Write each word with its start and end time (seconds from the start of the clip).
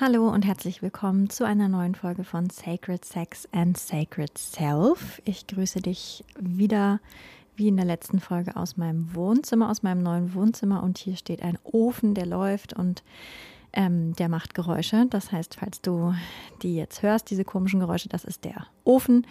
Hallo 0.00 0.30
und 0.30 0.46
herzlich 0.46 0.80
willkommen 0.80 1.28
zu 1.28 1.44
einer 1.44 1.68
neuen 1.68 1.94
Folge 1.94 2.24
von 2.24 2.48
Sacred 2.48 3.04
Sex 3.04 3.46
and 3.52 3.76
Sacred 3.76 4.36
Self. 4.38 5.20
Ich 5.26 5.46
grüße 5.46 5.82
dich 5.82 6.24
wieder 6.40 6.98
wie 7.56 7.68
in 7.68 7.76
der 7.76 7.84
letzten 7.84 8.18
Folge 8.18 8.56
aus 8.56 8.78
meinem 8.78 9.14
Wohnzimmer, 9.14 9.70
aus 9.70 9.82
meinem 9.82 10.02
neuen 10.02 10.32
Wohnzimmer. 10.32 10.82
Und 10.82 10.96
hier 10.96 11.14
steht 11.16 11.42
ein 11.42 11.58
Ofen, 11.62 12.14
der 12.14 12.24
läuft 12.24 12.72
und 12.72 13.04
ähm, 13.74 14.14
der 14.14 14.30
macht 14.30 14.54
Geräusche. 14.54 15.06
Das 15.10 15.30
heißt, 15.30 15.56
falls 15.56 15.82
du 15.82 16.14
die 16.62 16.74
jetzt 16.74 17.02
hörst, 17.02 17.30
diese 17.30 17.44
komischen 17.44 17.80
Geräusche, 17.80 18.08
das 18.08 18.24
ist 18.24 18.46
der 18.46 18.66
Ofen, 18.84 19.26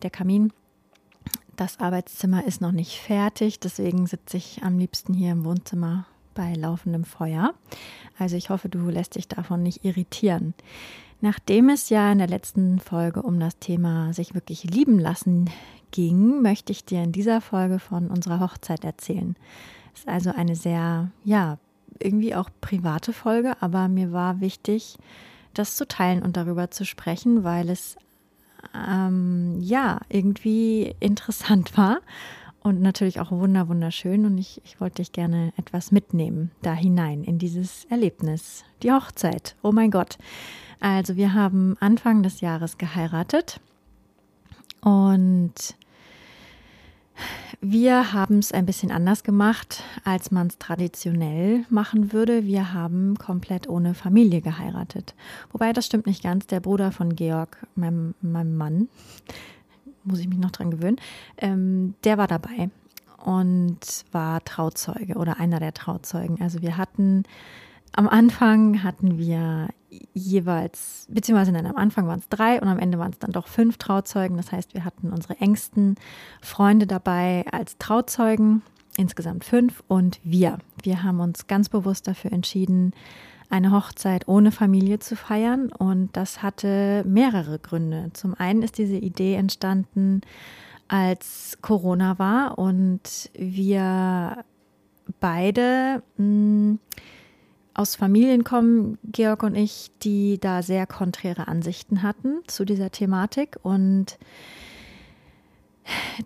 der 0.00 0.10
Kamin. 0.10 0.54
Das 1.56 1.80
Arbeitszimmer 1.80 2.46
ist 2.46 2.62
noch 2.62 2.72
nicht 2.72 2.98
fertig, 2.98 3.60
deswegen 3.60 4.06
sitze 4.06 4.38
ich 4.38 4.62
am 4.62 4.78
liebsten 4.78 5.12
hier 5.12 5.32
im 5.32 5.44
Wohnzimmer 5.44 6.06
bei 6.38 6.54
laufendem 6.54 7.02
Feuer. 7.02 7.52
Also 8.16 8.36
ich 8.36 8.48
hoffe, 8.48 8.68
du 8.68 8.88
lässt 8.88 9.16
dich 9.16 9.26
davon 9.26 9.60
nicht 9.60 9.84
irritieren. 9.84 10.54
Nachdem 11.20 11.68
es 11.68 11.88
ja 11.90 12.12
in 12.12 12.18
der 12.18 12.28
letzten 12.28 12.78
Folge 12.78 13.22
um 13.22 13.40
das 13.40 13.58
Thema 13.58 14.12
sich 14.12 14.34
wirklich 14.34 14.62
lieben 14.62 15.00
lassen 15.00 15.50
ging, 15.90 16.40
möchte 16.40 16.70
ich 16.70 16.84
dir 16.84 17.02
in 17.02 17.10
dieser 17.10 17.40
Folge 17.40 17.80
von 17.80 18.06
unserer 18.06 18.38
Hochzeit 18.38 18.84
erzählen. 18.84 19.34
Es 19.94 20.00
ist 20.00 20.08
also 20.08 20.30
eine 20.30 20.54
sehr, 20.54 21.10
ja, 21.24 21.58
irgendwie 21.98 22.36
auch 22.36 22.50
private 22.60 23.12
Folge, 23.12 23.60
aber 23.60 23.88
mir 23.88 24.12
war 24.12 24.40
wichtig, 24.40 24.96
das 25.54 25.74
zu 25.74 25.88
teilen 25.88 26.22
und 26.22 26.36
darüber 26.36 26.70
zu 26.70 26.84
sprechen, 26.84 27.42
weil 27.42 27.68
es 27.68 27.96
ähm, 28.76 29.58
ja 29.60 29.98
irgendwie 30.08 30.94
interessant 31.00 31.76
war 31.76 31.98
und 32.68 32.82
natürlich 32.82 33.18
auch 33.18 33.30
wunder 33.30 33.68
wunderschön 33.68 34.26
und 34.26 34.36
ich, 34.38 34.60
ich 34.64 34.80
wollte 34.80 34.96
dich 34.96 35.12
gerne 35.12 35.52
etwas 35.56 35.90
mitnehmen 35.90 36.50
da 36.62 36.74
hinein 36.74 37.24
in 37.24 37.38
dieses 37.38 37.86
Erlebnis, 37.86 38.64
die 38.82 38.92
Hochzeit. 38.92 39.56
Oh 39.62 39.72
mein 39.72 39.90
Gott. 39.90 40.18
Also 40.78 41.16
wir 41.16 41.34
haben 41.34 41.76
Anfang 41.80 42.22
des 42.22 42.40
Jahres 42.40 42.78
geheiratet 42.78 43.60
und 44.82 45.54
wir 47.60 48.12
haben 48.12 48.38
es 48.38 48.52
ein 48.52 48.66
bisschen 48.66 48.92
anders 48.92 49.24
gemacht, 49.24 49.82
als 50.04 50.30
man 50.30 50.46
es 50.46 50.58
traditionell 50.58 51.64
machen 51.70 52.12
würde. 52.12 52.44
Wir 52.44 52.72
haben 52.72 53.16
komplett 53.16 53.68
ohne 53.68 53.94
Familie 53.94 54.40
geheiratet. 54.40 55.14
Wobei 55.50 55.72
das 55.72 55.86
stimmt 55.86 56.06
nicht 56.06 56.22
ganz. 56.22 56.46
Der 56.46 56.60
Bruder 56.60 56.92
von 56.92 57.16
Georg, 57.16 57.66
meinem, 57.74 58.14
meinem 58.20 58.56
Mann, 58.56 58.88
muss 60.04 60.20
ich 60.20 60.28
mich 60.28 60.38
noch 60.38 60.50
dran 60.50 60.70
gewöhnen, 60.70 60.96
ähm, 61.38 61.94
der 62.04 62.18
war 62.18 62.26
dabei 62.26 62.70
und 63.24 63.78
war 64.12 64.42
Trauzeuge 64.44 65.14
oder 65.14 65.38
einer 65.40 65.60
der 65.60 65.74
Trauzeugen. 65.74 66.40
Also 66.40 66.62
wir 66.62 66.76
hatten 66.76 67.24
am 67.92 68.08
Anfang 68.08 68.82
hatten 68.82 69.18
wir 69.18 69.68
jeweils, 70.12 71.06
beziehungsweise 71.10 71.52
nein, 71.52 71.66
am 71.66 71.76
Anfang 71.76 72.06
waren 72.06 72.20
es 72.20 72.28
drei 72.28 72.60
und 72.60 72.68
am 72.68 72.78
Ende 72.78 72.98
waren 72.98 73.12
es 73.12 73.18
dann 73.18 73.32
doch 73.32 73.46
fünf 73.46 73.78
Trauzeugen. 73.78 74.36
Das 74.36 74.52
heißt, 74.52 74.74
wir 74.74 74.84
hatten 74.84 75.10
unsere 75.10 75.38
engsten 75.40 75.96
Freunde 76.42 76.86
dabei 76.86 77.44
als 77.50 77.78
Trauzeugen, 77.78 78.62
insgesamt 78.96 79.44
fünf 79.44 79.82
und 79.88 80.20
wir. 80.22 80.58
Wir 80.82 81.02
haben 81.02 81.20
uns 81.20 81.46
ganz 81.46 81.68
bewusst 81.68 82.06
dafür 82.06 82.32
entschieden, 82.32 82.92
eine 83.50 83.72
Hochzeit 83.72 84.28
ohne 84.28 84.52
Familie 84.52 84.98
zu 84.98 85.16
feiern. 85.16 85.72
Und 85.72 86.16
das 86.16 86.42
hatte 86.42 87.04
mehrere 87.06 87.58
Gründe. 87.58 88.10
Zum 88.12 88.34
einen 88.34 88.62
ist 88.62 88.78
diese 88.78 88.96
Idee 88.96 89.34
entstanden, 89.34 90.20
als 90.88 91.58
Corona 91.60 92.18
war 92.18 92.58
und 92.58 93.30
wir 93.34 94.44
beide 95.20 96.02
hm, 96.16 96.78
aus 97.74 97.94
Familien 97.94 98.42
kommen, 98.42 98.98
Georg 99.04 99.42
und 99.42 99.54
ich, 99.54 99.90
die 100.02 100.38
da 100.40 100.62
sehr 100.62 100.86
konträre 100.86 101.46
Ansichten 101.46 102.02
hatten 102.02 102.40
zu 102.46 102.64
dieser 102.64 102.90
Thematik. 102.90 103.56
Und 103.62 104.18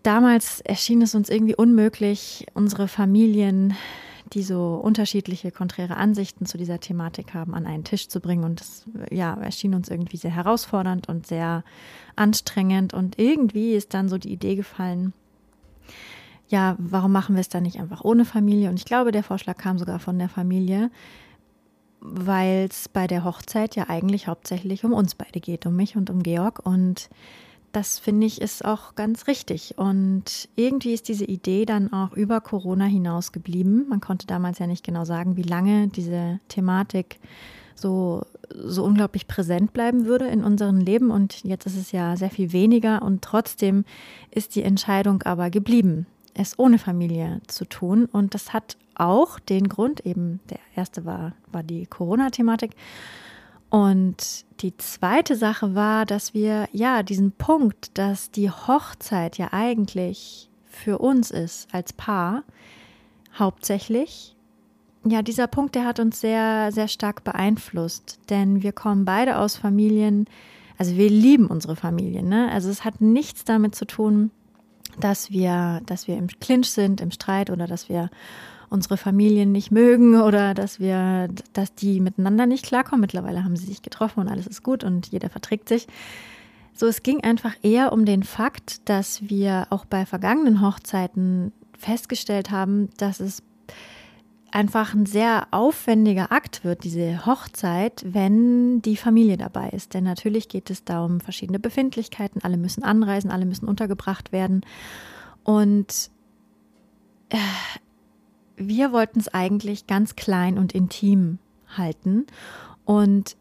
damals 0.03 0.61
erschien 0.61 1.03
es 1.03 1.15
uns 1.15 1.29
irgendwie 1.29 1.55
unmöglich, 1.55 2.47
unsere 2.55 2.89
Familien 2.89 3.75
die 4.33 4.43
so 4.43 4.75
unterschiedliche, 4.75 5.51
konträre 5.51 5.97
Ansichten 5.97 6.47
zu 6.47 6.57
dieser 6.57 6.81
Thematik 6.81 7.35
haben, 7.35 7.55
an 7.55 7.67
einen 7.67 7.85
Tisch 7.85 8.09
zu 8.09 8.21
bringen. 8.21 8.45
Und 8.45 8.61
das 8.61 8.87
ja, 9.11 9.35
erschien 9.35 9.75
uns 9.75 9.89
irgendwie 9.89 10.17
sehr 10.17 10.35
herausfordernd 10.35 11.09
und 11.09 11.27
sehr 11.27 11.65
anstrengend. 12.17 12.95
Und 12.95 13.19
irgendwie 13.19 13.75
ist 13.75 13.95
dann 13.95 14.09
so 14.09 14.19
die 14.19 14.33
Idee 14.33 14.55
gefallen, 14.55 15.13
ja, 16.49 16.77
warum 16.79 17.13
machen 17.13 17.35
wir 17.35 17.41
es 17.41 17.49
dann 17.49 17.63
nicht 17.63 17.79
einfach 17.79 18.05
ohne 18.05 18.25
Familie? 18.25 18.69
Und 18.69 18.79
ich 18.79 18.85
glaube, 18.85 19.13
der 19.13 19.23
Vorschlag 19.23 19.57
kam 19.57 19.79
sogar 19.79 19.99
von 19.99 20.19
der 20.19 20.29
Familie, 20.29 20.91
weil 22.01 22.67
es 22.71 22.89
bei 22.89 23.07
der 23.07 23.25
Hochzeit 23.25 23.77
ja 23.77 23.89
eigentlich 23.89 24.29
hauptsächlich 24.29 24.85
um 24.85 24.93
uns 24.93 25.15
beide 25.15 25.41
geht, 25.41 25.67
um 25.67 25.77
mich 25.77 25.97
und 25.97 26.11
um 26.11 26.23
Georg. 26.23 26.65
Und 26.65 27.09
das 27.73 27.99
finde 27.99 28.27
ich 28.27 28.41
ist 28.41 28.65
auch 28.65 28.95
ganz 28.95 29.27
richtig. 29.27 29.75
Und 29.79 30.49
irgendwie 30.57 30.93
ist 30.93 31.09
diese 31.09 31.25
Idee 31.25 31.65
dann 31.65 31.93
auch 31.93 32.13
über 32.13 32.41
Corona 32.41 32.85
hinaus 32.85 33.33
geblieben. 33.33 33.87
Man 33.89 34.01
konnte 34.01 34.27
damals 34.27 34.59
ja 34.59 34.67
nicht 34.67 34.85
genau 34.85 35.05
sagen, 35.05 35.37
wie 35.37 35.43
lange 35.43 35.89
diese 35.89 36.39
Thematik 36.49 37.19
so, 37.75 38.23
so 38.55 38.85
unglaublich 38.85 39.27
präsent 39.27 39.73
bleiben 39.73 40.05
würde 40.05 40.27
in 40.27 40.45
unserem 40.45 40.79
Leben. 40.79 41.11
Und 41.11 41.45
jetzt 41.45 41.67
ist 41.67 41.77
es 41.77 41.93
ja 41.93 42.17
sehr 42.17 42.31
viel 42.31 42.53
weniger. 42.53 43.03
Und 43.03 43.23
trotzdem 43.23 43.85
ist 44.31 44.55
die 44.55 44.63
Entscheidung 44.63 45.23
aber 45.23 45.51
geblieben, 45.51 46.07
es 46.35 46.59
ohne 46.59 46.79
Familie 46.79 47.41
zu 47.47 47.65
tun. 47.65 48.05
Und 48.05 48.35
das 48.35 48.53
hat 48.53 48.77
auch 48.95 49.39
den 49.39 49.69
Grund, 49.69 50.05
eben 50.05 50.41
der 50.51 50.61
erste 50.77 51.05
war, 51.05 51.33
war 51.51 51.63
die 51.63 51.87
Corona-Thematik. 51.87 52.73
Und 53.73 54.45
die 54.61 54.77
zweite 54.77 55.35
Sache 55.35 55.75
war, 55.75 56.05
dass 56.05 56.35
wir 56.35 56.69
ja 56.73 57.03
diesen 57.03 57.33
Punkt, 57.33 57.97
dass 57.97 58.31
die 58.31 58.51
Hochzeit 58.51 59.39
ja 59.39 59.49
eigentlich 59.53 60.51
für 60.67 60.99
uns 60.99 61.31
ist 61.31 61.75
als 61.75 61.95
Paar, 61.95 62.43
hauptsächlich, 63.39 64.37
ja, 65.07 65.23
dieser 65.23 65.47
Punkt, 65.47 65.75
der 65.75 65.87
hat 65.87 66.01
uns 66.01 66.21
sehr, 66.21 66.71
sehr 66.71 66.87
stark 66.87 67.25
beeinflusst, 67.25 68.21
denn 68.29 68.63
wir 68.63 68.73
kommen 68.73 69.07
beide 69.07 69.39
aus 69.39 69.57
Familien, 69.57 70.27
also 70.77 70.95
wir 70.99 71.09
lieben 71.09 71.47
unsere 71.47 71.75
Familien, 71.75 72.29
ne? 72.29 72.51
Also 72.53 72.69
es 72.69 72.85
hat 72.85 73.01
nichts 73.01 73.47
damit 73.47 73.75
zu 73.75 73.87
tun, 73.87 74.33
dass 75.01 75.31
wir, 75.31 75.81
dass 75.87 76.07
wir 76.09 76.19
im 76.19 76.27
Clinch 76.27 76.69
sind, 76.69 77.01
im 77.01 77.11
Streit 77.11 77.49
oder 77.49 77.67
dass 77.67 77.89
wir 77.89 78.11
unsere 78.73 78.97
Familien 78.97 79.53
nicht 79.53 79.71
mögen 79.71 80.21
oder 80.21 80.55
dass 80.55 80.81
wir, 80.81 81.29
dass 81.53 81.75
die 81.75 82.01
miteinander 82.01 82.47
nicht 82.47 82.65
klarkommen. 82.65 83.03
Mittlerweile 83.03 83.45
haben 83.45 83.57
sie 83.57 83.67
sich 83.67 83.83
getroffen 83.83 84.21
und 84.21 84.29
alles 84.29 84.47
ist 84.47 84.63
gut 84.63 84.83
und 84.83 85.09
jeder 85.09 85.29
verträgt 85.29 85.69
sich. 85.69 85.87
So, 86.75 86.87
es 86.87 87.03
ging 87.03 87.23
einfach 87.23 87.55
eher 87.63 87.93
um 87.93 88.07
den 88.07 88.23
Fakt, 88.23 88.89
dass 88.89 89.29
wir 89.29 89.67
auch 89.71 89.85
bei 89.85 90.07
vergangenen 90.07 90.63
Hochzeiten 90.63 91.53
festgestellt 91.79 92.51
haben, 92.51 92.89
dass 92.97 93.21
es 93.21 93.43
einfach 94.53 94.95
ein 94.95 95.07
sehr 95.07 95.49
aufwendiger 95.51 96.31
Akt 96.31 96.65
wird, 96.65 96.85
diese 96.85 97.27
Hochzeit, 97.27 98.05
wenn 98.07 98.81
die 98.83 98.97
Familie 98.97 99.37
dabei 99.37 99.71
ist. 99.71 99.95
Denn 99.95 100.05
natürlich 100.05 100.49
geht 100.49 100.71
es 100.71 100.85
da 100.85 101.05
um 101.05 101.21
verschiedene 101.21 101.59
Befindlichkeiten. 101.59 102.43
Alle 102.43 102.57
müssen 102.57 102.85
anreisen, 102.85 103.31
alle 103.31 103.47
müssen 103.47 103.67
untergebracht 103.67 104.33
werden. 104.33 104.61
Und 105.43 106.11
äh, 107.31 107.37
wir 108.69 108.93
wollten 108.93 109.21
es 109.21 109.33
eigentlich 109.33 109.87
ganz 109.87 110.17
klein 110.17 110.59
und 110.59 110.73
intim 110.73 111.39
halten. 111.77 112.27
Und 112.85 113.37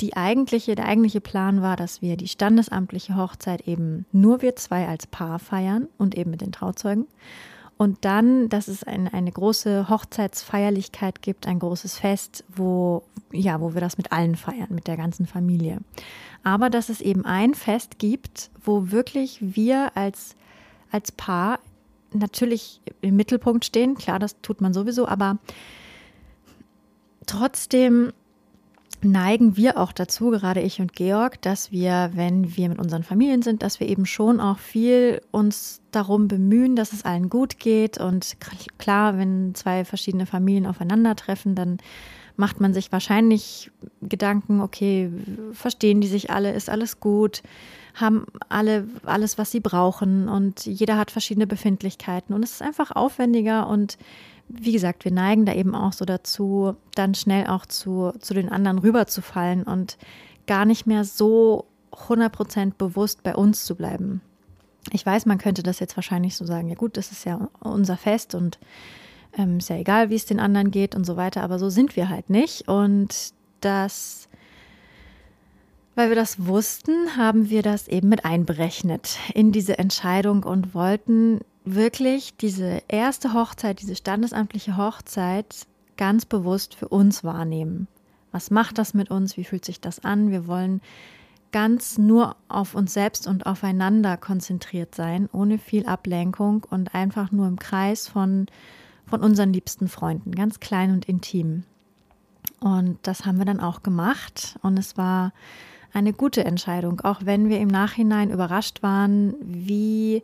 die 0.00 0.16
eigentliche, 0.16 0.74
der 0.74 0.86
eigentliche 0.86 1.20
Plan 1.20 1.62
war, 1.62 1.76
dass 1.76 2.00
wir 2.02 2.16
die 2.16 2.28
standesamtliche 2.28 3.16
Hochzeit 3.16 3.66
eben 3.68 4.06
nur 4.12 4.42
wir 4.42 4.56
zwei 4.56 4.88
als 4.88 5.06
Paar 5.06 5.38
feiern 5.38 5.88
und 5.98 6.16
eben 6.16 6.30
mit 6.30 6.40
den 6.40 6.52
Trauzeugen. 6.52 7.06
Und 7.76 8.04
dann, 8.04 8.50
dass 8.50 8.68
es 8.68 8.84
eine, 8.84 9.12
eine 9.14 9.32
große 9.32 9.88
Hochzeitsfeierlichkeit 9.88 11.22
gibt, 11.22 11.46
ein 11.46 11.58
großes 11.58 11.98
Fest, 11.98 12.44
wo, 12.48 13.04
ja, 13.32 13.60
wo 13.60 13.72
wir 13.72 13.80
das 13.80 13.96
mit 13.96 14.12
allen 14.12 14.36
feiern, 14.36 14.68
mit 14.70 14.86
der 14.86 14.98
ganzen 14.98 15.26
Familie. 15.26 15.78
Aber 16.42 16.68
dass 16.68 16.90
es 16.90 17.00
eben 17.00 17.24
ein 17.24 17.54
Fest 17.54 17.98
gibt, 17.98 18.50
wo 18.62 18.90
wirklich 18.90 19.38
wir 19.40 19.96
als, 19.96 20.36
als 20.90 21.10
Paar 21.10 21.58
natürlich 22.12 22.80
im 23.00 23.16
Mittelpunkt 23.16 23.64
stehen. 23.64 23.94
Klar, 23.94 24.18
das 24.18 24.40
tut 24.40 24.60
man 24.60 24.72
sowieso, 24.72 25.06
aber 25.06 25.38
Trotzdem 27.30 28.12
neigen 29.02 29.56
wir 29.56 29.78
auch 29.78 29.92
dazu, 29.92 30.30
gerade 30.30 30.62
ich 30.62 30.80
und 30.80 30.94
Georg, 30.94 31.40
dass 31.42 31.70
wir, 31.70 32.10
wenn 32.14 32.56
wir 32.56 32.68
mit 32.68 32.80
unseren 32.80 33.04
Familien 33.04 33.42
sind, 33.42 33.62
dass 33.62 33.78
wir 33.78 33.88
eben 33.88 34.04
schon 34.04 34.40
auch 34.40 34.58
viel 34.58 35.22
uns 35.30 35.80
darum 35.92 36.26
bemühen, 36.26 36.74
dass 36.74 36.92
es 36.92 37.04
allen 37.04 37.30
gut 37.30 37.60
geht. 37.60 37.98
Und 37.98 38.36
klar, 38.78 39.16
wenn 39.16 39.54
zwei 39.54 39.84
verschiedene 39.84 40.26
Familien 40.26 40.66
aufeinandertreffen, 40.66 41.54
dann 41.54 41.78
macht 42.36 42.60
man 42.60 42.74
sich 42.74 42.90
wahrscheinlich 42.90 43.70
Gedanken, 44.02 44.60
okay, 44.60 45.08
verstehen 45.52 46.00
die 46.00 46.08
sich 46.08 46.30
alle, 46.30 46.52
ist 46.52 46.68
alles 46.68 46.98
gut, 46.98 47.44
haben 47.94 48.26
alle 48.48 48.86
alles, 49.04 49.38
was 49.38 49.50
sie 49.50 49.60
brauchen 49.60 50.28
und 50.28 50.66
jeder 50.66 50.96
hat 50.96 51.10
verschiedene 51.10 51.46
Befindlichkeiten 51.46 52.34
und 52.34 52.42
es 52.42 52.52
ist 52.52 52.62
einfach 52.62 52.92
aufwendiger 52.92 53.66
und 53.68 53.98
wie 54.48 54.72
gesagt, 54.72 55.04
wir 55.04 55.12
neigen 55.12 55.46
da 55.46 55.54
eben 55.54 55.74
auch 55.74 55.92
so 55.92 56.04
dazu, 56.04 56.74
dann 56.94 57.14
schnell 57.14 57.46
auch 57.46 57.66
zu, 57.66 58.12
zu 58.18 58.34
den 58.34 58.48
anderen 58.48 58.78
rüberzufallen 58.78 59.62
und 59.62 59.96
gar 60.46 60.64
nicht 60.64 60.86
mehr 60.86 61.04
so 61.04 61.66
100% 61.92 62.72
bewusst 62.76 63.22
bei 63.22 63.34
uns 63.34 63.64
zu 63.64 63.76
bleiben. 63.76 64.20
Ich 64.90 65.06
weiß, 65.06 65.26
man 65.26 65.38
könnte 65.38 65.62
das 65.62 65.78
jetzt 65.78 65.96
wahrscheinlich 65.96 66.36
so 66.36 66.44
sagen, 66.44 66.68
ja 66.68 66.74
gut, 66.74 66.96
das 66.96 67.12
ist 67.12 67.24
ja 67.24 67.48
unser 67.60 67.96
Fest 67.96 68.34
und 68.34 68.58
ähm, 69.36 69.58
ist 69.58 69.68
ja 69.68 69.76
egal, 69.76 70.10
wie 70.10 70.16
es 70.16 70.26
den 70.26 70.40
anderen 70.40 70.70
geht 70.70 70.94
und 70.96 71.04
so 71.04 71.16
weiter, 71.16 71.42
aber 71.42 71.58
so 71.58 71.68
sind 71.70 71.94
wir 71.96 72.08
halt 72.08 72.30
nicht. 72.30 72.66
Und 72.66 73.32
das, 73.60 74.28
weil 75.94 76.08
wir 76.08 76.16
das 76.16 76.46
wussten, 76.46 77.16
haben 77.16 77.50
wir 77.50 77.62
das 77.62 77.88
eben 77.88 78.08
mit 78.08 78.24
einberechnet 78.24 79.18
in 79.34 79.52
diese 79.52 79.78
Entscheidung 79.78 80.44
und 80.44 80.74
wollten 80.74 81.40
wirklich 81.64 82.36
diese 82.36 82.82
erste 82.88 83.34
Hochzeit, 83.34 83.80
diese 83.80 83.96
standesamtliche 83.96 84.76
Hochzeit 84.76 85.66
ganz 85.96 86.24
bewusst 86.24 86.74
für 86.74 86.88
uns 86.88 87.24
wahrnehmen. 87.24 87.86
Was 88.32 88.50
macht 88.50 88.78
das 88.78 88.94
mit 88.94 89.10
uns? 89.10 89.36
Wie 89.36 89.44
fühlt 89.44 89.64
sich 89.64 89.80
das 89.80 90.04
an? 90.04 90.30
Wir 90.30 90.46
wollen 90.46 90.80
ganz 91.52 91.98
nur 91.98 92.36
auf 92.48 92.74
uns 92.74 92.94
selbst 92.94 93.26
und 93.26 93.46
aufeinander 93.46 94.16
konzentriert 94.16 94.94
sein, 94.94 95.28
ohne 95.32 95.58
viel 95.58 95.86
Ablenkung 95.86 96.64
und 96.70 96.94
einfach 96.94 97.32
nur 97.32 97.48
im 97.48 97.58
Kreis 97.58 98.08
von, 98.08 98.46
von 99.06 99.20
unseren 99.20 99.52
liebsten 99.52 99.88
Freunden, 99.88 100.32
ganz 100.32 100.60
klein 100.60 100.92
und 100.92 101.06
intim. 101.06 101.64
Und 102.60 102.98
das 103.02 103.26
haben 103.26 103.38
wir 103.38 103.44
dann 103.44 103.60
auch 103.60 103.82
gemacht 103.82 104.58
und 104.62 104.78
es 104.78 104.96
war 104.96 105.32
eine 105.92 106.12
gute 106.12 106.44
Entscheidung, 106.44 107.00
auch 107.00 107.20
wenn 107.24 107.48
wir 107.48 107.58
im 107.58 107.68
Nachhinein 107.68 108.30
überrascht 108.30 108.82
waren, 108.82 109.34
wie 109.40 110.22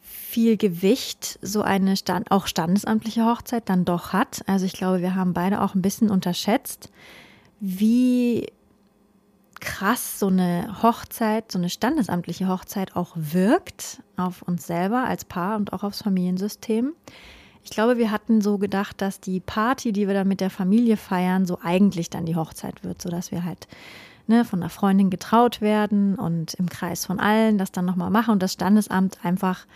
viel 0.00 0.56
Gewicht 0.56 1.38
so 1.40 1.62
eine 1.62 1.96
Stand, 1.96 2.30
auch 2.30 2.46
standesamtliche 2.46 3.24
Hochzeit 3.24 3.68
dann 3.68 3.84
doch 3.84 4.12
hat. 4.12 4.42
Also 4.46 4.66
ich 4.66 4.74
glaube, 4.74 5.00
wir 5.00 5.14
haben 5.14 5.32
beide 5.32 5.62
auch 5.62 5.74
ein 5.74 5.82
bisschen 5.82 6.10
unterschätzt, 6.10 6.90
wie 7.60 8.46
krass 9.60 10.18
so 10.18 10.26
eine 10.26 10.82
Hochzeit, 10.82 11.50
so 11.50 11.58
eine 11.58 11.70
standesamtliche 11.70 12.48
Hochzeit 12.48 12.96
auch 12.96 13.12
wirkt 13.14 14.02
auf 14.16 14.42
uns 14.42 14.66
selber 14.66 15.04
als 15.04 15.24
Paar 15.24 15.56
und 15.56 15.72
auch 15.72 15.82
aufs 15.82 16.02
Familiensystem. 16.02 16.92
Ich 17.64 17.70
glaube, 17.70 17.98
wir 17.98 18.10
hatten 18.10 18.40
so 18.40 18.58
gedacht, 18.58 19.00
dass 19.00 19.20
die 19.20 19.40
Party, 19.40 19.92
die 19.92 20.06
wir 20.06 20.14
dann 20.14 20.28
mit 20.28 20.40
der 20.40 20.50
Familie 20.50 20.96
feiern, 20.96 21.46
so 21.46 21.58
eigentlich 21.62 22.10
dann 22.10 22.26
die 22.26 22.36
Hochzeit 22.36 22.84
wird, 22.84 23.02
sodass 23.02 23.32
wir 23.32 23.44
halt 23.44 23.66
ne, 24.26 24.44
von 24.44 24.60
der 24.60 24.70
Freundin 24.70 25.10
getraut 25.10 25.60
werden 25.60 26.16
und 26.16 26.54
im 26.54 26.68
Kreis 26.68 27.06
von 27.06 27.20
allen 27.20 27.58
das 27.58 27.72
dann 27.72 27.84
nochmal 27.84 28.10
machen 28.10 28.32
und 28.32 28.42
das 28.42 28.52
Standesamt 28.54 29.24
einfach 29.24 29.66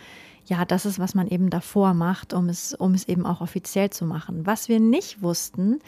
ja, 0.45 0.65
das 0.65 0.87
ist, 0.87 0.97
was 0.97 1.13
man 1.13 1.27
eben 1.27 1.51
davor 1.51 1.93
macht, 1.93 2.33
um 2.33 2.49
es, 2.49 2.73
um 2.73 2.95
es 2.95 3.07
eben 3.07 3.27
auch 3.27 3.41
offiziell 3.41 3.91
zu 3.91 4.05
machen. 4.05 4.47
Was 4.47 4.69
wir 4.69 4.79
nicht 4.79 5.21
wussten, 5.21 5.79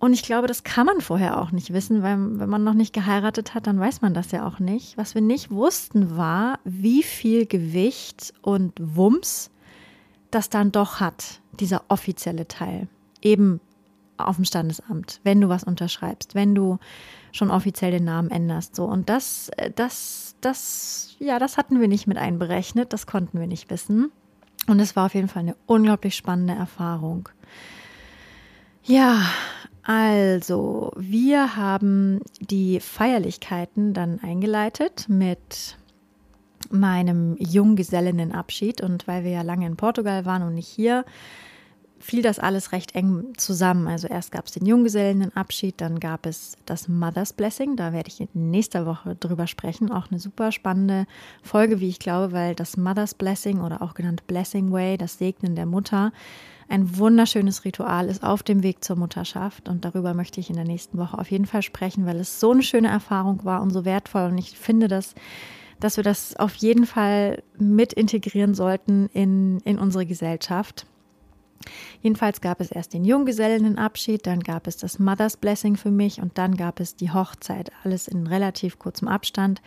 und 0.00 0.14
ich 0.14 0.22
glaube, 0.22 0.48
das 0.48 0.64
kann 0.64 0.86
man 0.86 1.02
vorher 1.02 1.38
auch 1.40 1.52
nicht 1.52 1.74
wissen, 1.74 2.02
weil 2.02 2.16
wenn 2.40 2.48
man 2.48 2.64
noch 2.64 2.72
nicht 2.72 2.94
geheiratet 2.94 3.54
hat, 3.54 3.66
dann 3.66 3.78
weiß 3.78 4.00
man 4.00 4.14
das 4.14 4.30
ja 4.30 4.46
auch 4.46 4.58
nicht. 4.58 4.96
Was 4.96 5.14
wir 5.14 5.20
nicht 5.20 5.50
wussten 5.50 6.16
war, 6.16 6.58
wie 6.64 7.02
viel 7.02 7.44
Gewicht 7.44 8.32
und 8.40 8.72
Wumms 8.80 9.50
das 10.30 10.48
dann 10.48 10.72
doch 10.72 11.00
hat, 11.00 11.42
dieser 11.60 11.82
offizielle 11.88 12.48
Teil. 12.48 12.88
Eben 13.20 13.60
auf 14.16 14.36
dem 14.36 14.46
Standesamt, 14.46 15.20
wenn 15.22 15.38
du 15.38 15.50
was 15.50 15.64
unterschreibst, 15.64 16.34
wenn 16.34 16.54
du 16.54 16.78
schon 17.32 17.50
offiziell 17.50 17.90
den 17.90 18.04
Namen 18.04 18.30
änderst. 18.30 18.76
So. 18.76 18.84
Und 18.84 19.08
das, 19.08 19.50
äh, 19.56 19.70
das, 19.70 20.36
das, 20.40 21.14
ja, 21.18 21.38
das 21.38 21.56
hatten 21.56 21.80
wir 21.80 21.88
nicht 21.88 22.06
mit 22.06 22.18
einberechnet, 22.18 22.92
das 22.92 23.06
konnten 23.06 23.38
wir 23.40 23.46
nicht 23.46 23.70
wissen. 23.70 24.12
Und 24.66 24.80
es 24.80 24.94
war 24.96 25.06
auf 25.06 25.14
jeden 25.14 25.28
Fall 25.28 25.42
eine 25.42 25.56
unglaublich 25.66 26.14
spannende 26.14 26.54
Erfahrung. 26.54 27.28
Ja, 28.84 29.22
also, 29.82 30.92
wir 30.96 31.56
haben 31.56 32.20
die 32.40 32.80
Feierlichkeiten 32.80 33.94
dann 33.94 34.20
eingeleitet 34.20 35.06
mit 35.08 35.76
meinem 36.70 37.36
Junggesellinnenabschied. 37.38 38.82
Und 38.82 39.08
weil 39.08 39.24
wir 39.24 39.30
ja 39.30 39.42
lange 39.42 39.66
in 39.66 39.76
Portugal 39.76 40.26
waren 40.26 40.42
und 40.42 40.54
nicht 40.54 40.68
hier, 40.68 41.04
fiel 42.00 42.22
das 42.22 42.38
alles 42.38 42.72
recht 42.72 42.94
eng 42.94 43.34
zusammen. 43.36 43.86
Also 43.86 44.08
erst 44.08 44.32
gab 44.32 44.46
es 44.46 44.52
den 44.52 44.66
Junggesellenabschied, 44.66 45.80
dann 45.80 46.00
gab 46.00 46.26
es 46.26 46.56
das 46.64 46.88
Mother's 46.88 47.34
Blessing. 47.34 47.76
Da 47.76 47.92
werde 47.92 48.08
ich 48.08 48.20
in 48.20 48.50
nächster 48.50 48.86
Woche 48.86 49.14
drüber 49.16 49.46
sprechen. 49.46 49.92
Auch 49.92 50.10
eine 50.10 50.18
super 50.18 50.50
spannende 50.50 51.06
Folge, 51.42 51.80
wie 51.80 51.88
ich 51.88 51.98
glaube, 51.98 52.32
weil 52.32 52.54
das 52.54 52.76
Mother's 52.76 53.14
Blessing 53.14 53.60
oder 53.60 53.82
auch 53.82 53.94
genannt 53.94 54.26
Blessing 54.26 54.72
Way, 54.72 54.96
das 54.96 55.18
Segnen 55.18 55.54
der 55.54 55.66
Mutter, 55.66 56.12
ein 56.68 56.96
wunderschönes 56.96 57.64
Ritual 57.64 58.08
ist 58.08 58.22
auf 58.22 58.42
dem 58.42 58.62
Weg 58.62 58.82
zur 58.82 58.96
Mutterschaft. 58.96 59.68
Und 59.68 59.84
darüber 59.84 60.14
möchte 60.14 60.40
ich 60.40 60.48
in 60.48 60.56
der 60.56 60.64
nächsten 60.64 60.98
Woche 60.98 61.18
auf 61.18 61.30
jeden 61.30 61.46
Fall 61.46 61.62
sprechen, 61.62 62.06
weil 62.06 62.18
es 62.18 62.40
so 62.40 62.52
eine 62.52 62.62
schöne 62.62 62.88
Erfahrung 62.88 63.44
war 63.44 63.60
und 63.60 63.70
so 63.70 63.84
wertvoll. 63.84 64.30
Und 64.30 64.38
ich 64.38 64.56
finde, 64.56 64.88
dass 64.88 65.14
dass 65.80 65.96
wir 65.96 66.04
das 66.04 66.36
auf 66.36 66.54
jeden 66.56 66.86
Fall 66.86 67.42
mit 67.58 67.94
integrieren 67.94 68.54
sollten 68.54 69.08
in, 69.12 69.60
in 69.60 69.78
unsere 69.78 70.06
Gesellschaft. 70.06 70.86
Jedenfalls 72.02 72.40
gab 72.40 72.60
es 72.60 72.70
erst 72.70 72.94
den 72.94 73.04
Junggesellenabschied, 73.04 74.26
dann 74.26 74.40
gab 74.40 74.66
es 74.66 74.76
das 74.76 74.98
Mother's 74.98 75.36
Blessing 75.36 75.76
für 75.76 75.90
mich 75.90 76.20
und 76.20 76.38
dann 76.38 76.56
gab 76.56 76.80
es 76.80 76.96
die 76.96 77.10
Hochzeit. 77.10 77.70
Alles 77.84 78.08
in 78.08 78.26
relativ 78.26 78.78
kurzem 78.78 79.08
Abstand, 79.08 79.60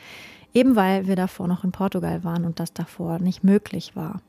eben 0.53 0.75
weil 0.75 1.07
wir 1.07 1.15
davor 1.15 1.47
noch 1.47 1.63
in 1.63 1.71
Portugal 1.71 2.23
waren 2.23 2.45
und 2.45 2.59
das 2.59 2.73
davor 2.73 3.19
nicht 3.19 3.43
möglich 3.43 3.95
war. 3.95 4.21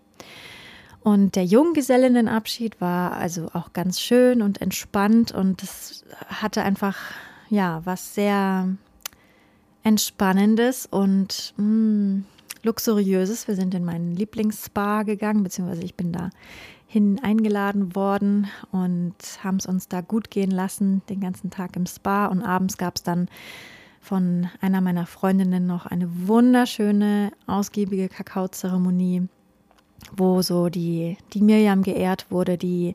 Und 1.03 1.37
der 1.37 1.45
Junggesellinnenabschied 1.45 2.81
war 2.81 3.13
also 3.13 3.49
auch 3.53 3.75
ganz 3.75 4.01
schön 4.01 4.41
und 4.41 4.63
entspannt 4.63 5.33
und 5.33 5.63
es 5.63 6.05
hatte 6.27 6.63
einfach, 6.63 6.97
ja, 7.51 7.83
was 7.85 8.15
sehr 8.15 8.69
Entspannendes 9.83 10.87
und 10.87 11.53
mh, 11.59 11.65
mm, 11.65 12.25
Luxuriöses. 12.63 13.47
Wir 13.47 13.55
sind 13.55 13.75
in 13.75 13.85
meinen 13.85 14.17
Lieblingsspa 14.17 15.03
gegangen, 15.03 15.43
beziehungsweise 15.43 15.83
ich 15.83 15.95
bin 15.95 16.11
da 16.11 16.31
hin 16.95 17.19
eingeladen 17.21 17.97
worden 17.97 18.47
und 18.71 19.17
haben 19.43 19.57
es 19.57 19.67
uns 19.67 19.89
da 19.89 20.01
gut 20.01 20.31
gehen 20.31 20.53
lassen, 20.53 21.03
den 21.09 21.19
ganzen 21.19 21.51
Tag 21.51 21.75
im 21.75 21.87
Spa. 21.87 22.27
Und 22.27 22.41
abends 22.41 22.79
gab 22.79 22.95
es 22.95 23.03
dann 23.03 23.27
von 24.01 24.49
einer 24.61 24.81
meiner 24.81 25.05
Freundinnen 25.05 25.67
noch 25.67 25.87
eine 25.87 26.09
wunderschöne, 26.29 27.33
ausgiebige 27.49 28.09
Kakaozeremonie, 28.09 29.27
wo 30.17 30.41
so 30.41 30.69
die, 30.69 31.17
die 31.33 31.43
Miriam 31.43 31.83
geehrt 31.83 32.27
wurde, 32.31 32.57
die, 32.57 32.95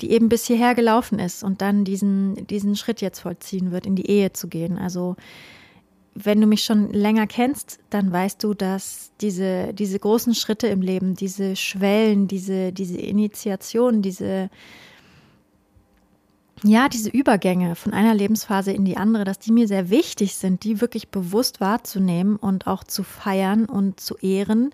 die 0.00 0.10
eben 0.10 0.28
bis 0.28 0.44
hierher 0.44 0.74
gelaufen 0.74 1.20
ist 1.20 1.44
und 1.44 1.62
dann 1.62 1.84
diesen, 1.84 2.44
diesen 2.48 2.74
Schritt 2.74 3.00
jetzt 3.00 3.20
vollziehen 3.20 3.70
wird, 3.70 3.86
in 3.86 3.94
die 3.94 4.10
Ehe 4.10 4.32
zu 4.32 4.48
gehen. 4.48 4.78
Also 4.78 5.14
wenn 6.24 6.40
du 6.40 6.46
mich 6.46 6.64
schon 6.64 6.92
länger 6.92 7.26
kennst, 7.26 7.78
dann 7.90 8.12
weißt 8.12 8.42
du, 8.42 8.54
dass 8.54 9.12
diese, 9.20 9.72
diese 9.74 9.98
großen 9.98 10.34
Schritte 10.34 10.66
im 10.66 10.82
Leben, 10.82 11.14
diese 11.14 11.54
Schwellen, 11.54 12.26
diese, 12.26 12.72
diese 12.72 12.98
Initiation, 12.98 14.02
diese, 14.02 14.50
ja, 16.64 16.88
diese 16.88 17.10
Übergänge 17.10 17.76
von 17.76 17.92
einer 17.92 18.14
Lebensphase 18.14 18.72
in 18.72 18.84
die 18.84 18.96
andere, 18.96 19.24
dass 19.24 19.38
die 19.38 19.52
mir 19.52 19.68
sehr 19.68 19.90
wichtig 19.90 20.34
sind, 20.34 20.64
die 20.64 20.80
wirklich 20.80 21.08
bewusst 21.08 21.60
wahrzunehmen 21.60 22.36
und 22.36 22.66
auch 22.66 22.84
zu 22.84 23.04
feiern 23.04 23.66
und 23.66 24.00
zu 24.00 24.16
ehren. 24.16 24.70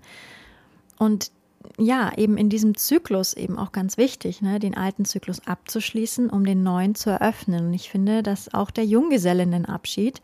Und 0.97 1.31
ja, 1.77 2.11
eben 2.15 2.37
in 2.37 2.49
diesem 2.49 2.75
Zyklus 2.75 3.33
eben 3.33 3.57
auch 3.57 3.71
ganz 3.71 3.97
wichtig, 3.97 4.41
ne, 4.41 4.59
den 4.59 4.77
alten 4.77 5.05
Zyklus 5.05 5.45
abzuschließen, 5.45 6.29
um 6.29 6.45
den 6.45 6.63
neuen 6.63 6.95
zu 6.95 7.09
eröffnen. 7.09 7.67
Und 7.67 7.73
ich 7.73 7.89
finde, 7.89 8.23
dass 8.23 8.53
auch 8.53 8.71
der 8.71 8.85
Junggesellinnenabschied 8.85 10.21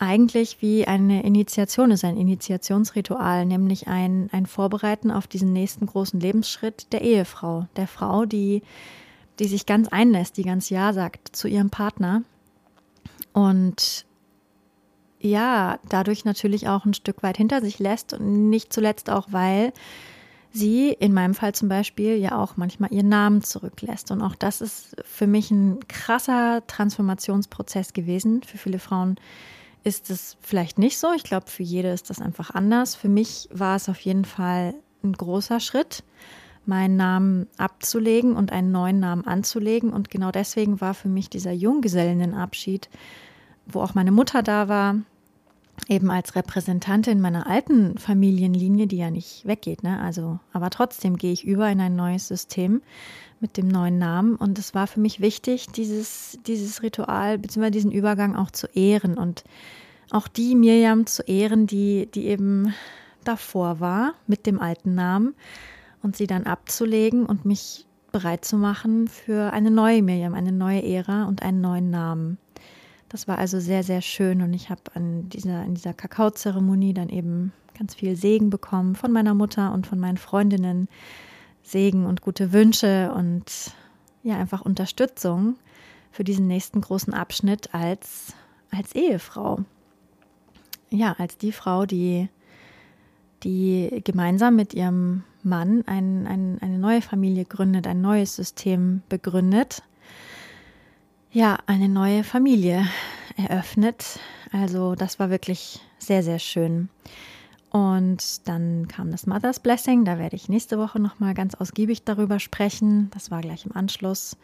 eigentlich 0.00 0.62
wie 0.62 0.86
eine 0.86 1.22
Initiation 1.22 1.90
ist, 1.90 2.04
ein 2.04 2.16
Initiationsritual, 2.16 3.44
nämlich 3.44 3.86
ein, 3.86 4.30
ein 4.32 4.46
Vorbereiten 4.46 5.10
auf 5.10 5.26
diesen 5.26 5.52
nächsten 5.52 5.86
großen 5.86 6.18
Lebensschritt 6.18 6.92
der 6.92 7.02
Ehefrau, 7.02 7.66
der 7.76 7.86
Frau, 7.86 8.24
die, 8.24 8.62
die 9.38 9.46
sich 9.46 9.66
ganz 9.66 9.88
einlässt, 9.88 10.38
die 10.38 10.42
ganz 10.42 10.70
Ja 10.70 10.94
sagt 10.94 11.36
zu 11.36 11.48
ihrem 11.48 11.68
Partner. 11.68 12.22
Und 13.34 14.06
ja, 15.20 15.78
dadurch 15.88 16.24
natürlich 16.24 16.66
auch 16.66 16.86
ein 16.86 16.94
Stück 16.94 17.22
weit 17.22 17.36
hinter 17.36 17.60
sich 17.60 17.78
lässt 17.78 18.14
und 18.14 18.48
nicht 18.48 18.72
zuletzt 18.72 19.10
auch, 19.10 19.28
weil 19.30 19.72
sie 20.50 20.90
in 20.92 21.12
meinem 21.12 21.34
Fall 21.34 21.54
zum 21.54 21.68
Beispiel 21.68 22.16
ja 22.16 22.38
auch 22.42 22.56
manchmal 22.56 22.90
ihren 22.90 23.10
Namen 23.10 23.42
zurücklässt. 23.42 24.10
Und 24.10 24.22
auch 24.22 24.34
das 24.34 24.62
ist 24.62 24.96
für 25.04 25.26
mich 25.26 25.50
ein 25.50 25.86
krasser 25.88 26.66
Transformationsprozess 26.66 27.92
gewesen. 27.92 28.42
Für 28.42 28.56
viele 28.56 28.78
Frauen 28.78 29.16
ist 29.84 30.10
es 30.10 30.36
vielleicht 30.40 30.78
nicht 30.78 30.98
so. 30.98 31.12
Ich 31.14 31.24
glaube, 31.24 31.46
für 31.48 31.62
jede 31.62 31.88
ist 31.88 32.10
das 32.10 32.20
einfach 32.20 32.50
anders. 32.50 32.94
Für 32.94 33.08
mich 33.08 33.48
war 33.52 33.76
es 33.76 33.88
auf 33.88 34.00
jeden 34.00 34.24
Fall 34.24 34.74
ein 35.02 35.12
großer 35.12 35.60
Schritt, 35.60 36.04
meinen 36.66 36.96
Namen 36.96 37.46
abzulegen 37.56 38.36
und 38.36 38.52
einen 38.52 38.70
neuen 38.70 39.00
Namen 39.00 39.26
anzulegen. 39.26 39.92
Und 39.92 40.10
genau 40.10 40.30
deswegen 40.30 40.80
war 40.80 40.94
für 40.94 41.08
mich 41.08 41.30
dieser 41.30 41.52
Junggesellenabschied, 41.52 42.88
wo 43.66 43.80
auch 43.80 43.94
meine 43.94 44.12
Mutter 44.12 44.42
da 44.42 44.68
war, 44.68 44.96
eben 45.88 46.10
als 46.10 46.34
Repräsentantin 46.36 47.20
meiner 47.20 47.46
alten 47.46 47.96
Familienlinie, 47.96 48.86
die 48.86 48.98
ja 48.98 49.10
nicht 49.10 49.46
weggeht, 49.46 49.82
ne? 49.82 50.00
Also, 50.00 50.38
aber 50.52 50.68
trotzdem 50.70 51.16
gehe 51.16 51.32
ich 51.32 51.44
über 51.44 51.70
in 51.70 51.80
ein 51.80 51.96
neues 51.96 52.28
System 52.28 52.82
mit 53.40 53.56
dem 53.56 53.68
neuen 53.68 53.98
Namen. 53.98 54.36
Und 54.36 54.58
es 54.58 54.74
war 54.74 54.86
für 54.86 55.00
mich 55.00 55.20
wichtig, 55.20 55.66
dieses, 55.68 56.38
dieses 56.46 56.82
Ritual 56.82 57.38
bzw. 57.38 57.70
diesen 57.70 57.90
Übergang 57.90 58.36
auch 58.36 58.50
zu 58.50 58.66
ehren 58.68 59.18
und 59.18 59.44
auch 60.10 60.28
die 60.28 60.54
Miriam 60.54 61.06
zu 61.06 61.22
ehren, 61.22 61.66
die, 61.66 62.08
die 62.12 62.26
eben 62.26 62.74
davor 63.24 63.80
war 63.80 64.14
mit 64.26 64.46
dem 64.46 64.60
alten 64.60 64.94
Namen 64.94 65.34
und 66.02 66.16
sie 66.16 66.26
dann 66.26 66.44
abzulegen 66.44 67.26
und 67.26 67.44
mich 67.44 67.86
bereit 68.12 68.44
zu 68.44 68.56
machen 68.56 69.08
für 69.08 69.52
eine 69.52 69.70
neue 69.70 70.02
Miriam, 70.02 70.34
eine 70.34 70.52
neue 70.52 70.82
Ära 70.82 71.24
und 71.24 71.42
einen 71.42 71.60
neuen 71.60 71.90
Namen. 71.90 72.38
Das 73.08 73.28
war 73.28 73.38
also 73.38 73.60
sehr, 73.60 73.82
sehr 73.82 74.02
schön 74.02 74.42
und 74.42 74.52
ich 74.54 74.70
habe 74.70 74.82
an 74.94 75.28
dieser, 75.28 75.64
in 75.64 75.74
dieser 75.74 75.92
Kakaozeremonie 75.92 76.94
dann 76.94 77.08
eben 77.08 77.52
ganz 77.78 77.94
viel 77.94 78.16
Segen 78.16 78.50
bekommen 78.50 78.94
von 78.94 79.12
meiner 79.12 79.34
Mutter 79.34 79.72
und 79.72 79.86
von 79.86 79.98
meinen 79.98 80.16
Freundinnen. 80.16 80.88
Segen 81.70 82.06
und 82.06 82.22
gute 82.22 82.52
Wünsche 82.52 83.12
und 83.14 83.44
ja, 84.22 84.36
einfach 84.36 84.62
Unterstützung 84.62 85.56
für 86.10 86.24
diesen 86.24 86.46
nächsten 86.46 86.80
großen 86.80 87.14
Abschnitt 87.14 87.74
als, 87.74 88.34
als 88.70 88.94
Ehefrau. 88.94 89.60
Ja, 90.90 91.14
als 91.18 91.38
die 91.38 91.52
Frau, 91.52 91.86
die, 91.86 92.28
die 93.44 94.02
gemeinsam 94.04 94.56
mit 94.56 94.74
ihrem 94.74 95.22
Mann 95.42 95.84
ein, 95.86 96.26
ein, 96.26 96.58
eine 96.60 96.78
neue 96.78 97.00
Familie 97.00 97.44
gründet, 97.44 97.86
ein 97.86 98.00
neues 98.00 98.36
System 98.36 99.02
begründet 99.08 99.82
ja, 101.32 101.58
eine 101.66 101.88
neue 101.88 102.24
Familie 102.24 102.86
eröffnet. 103.36 104.18
Also 104.52 104.94
das 104.94 105.18
war 105.18 105.30
wirklich 105.30 105.80
sehr, 105.98 106.22
sehr 106.22 106.38
schön. 106.38 106.88
Und 107.70 108.48
dann 108.48 108.88
kam 108.88 109.12
das 109.12 109.26
Mother's 109.26 109.60
Blessing, 109.60 110.04
da 110.04 110.18
werde 110.18 110.34
ich 110.34 110.48
nächste 110.48 110.78
Woche 110.78 110.98
nochmal 110.98 111.34
ganz 111.34 111.54
ausgiebig 111.54 112.04
darüber 112.04 112.40
sprechen. 112.40 113.10
Das 113.12 113.30
war 113.30 113.40
gleich 113.40 113.64
im 113.64 113.76
Anschluss. 113.76 114.36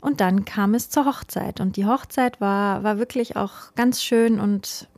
Und 0.00 0.20
dann 0.20 0.46
kam 0.46 0.74
es 0.74 0.88
zur 0.88 1.04
Hochzeit. 1.04 1.60
Und 1.60 1.76
die 1.76 1.84
Hochzeit 1.84 2.40
war, 2.40 2.82
war 2.82 2.98
wirklich 2.98 3.36
auch 3.36 3.74
ganz 3.74 4.02
schön 4.02 4.40
und 4.40 4.88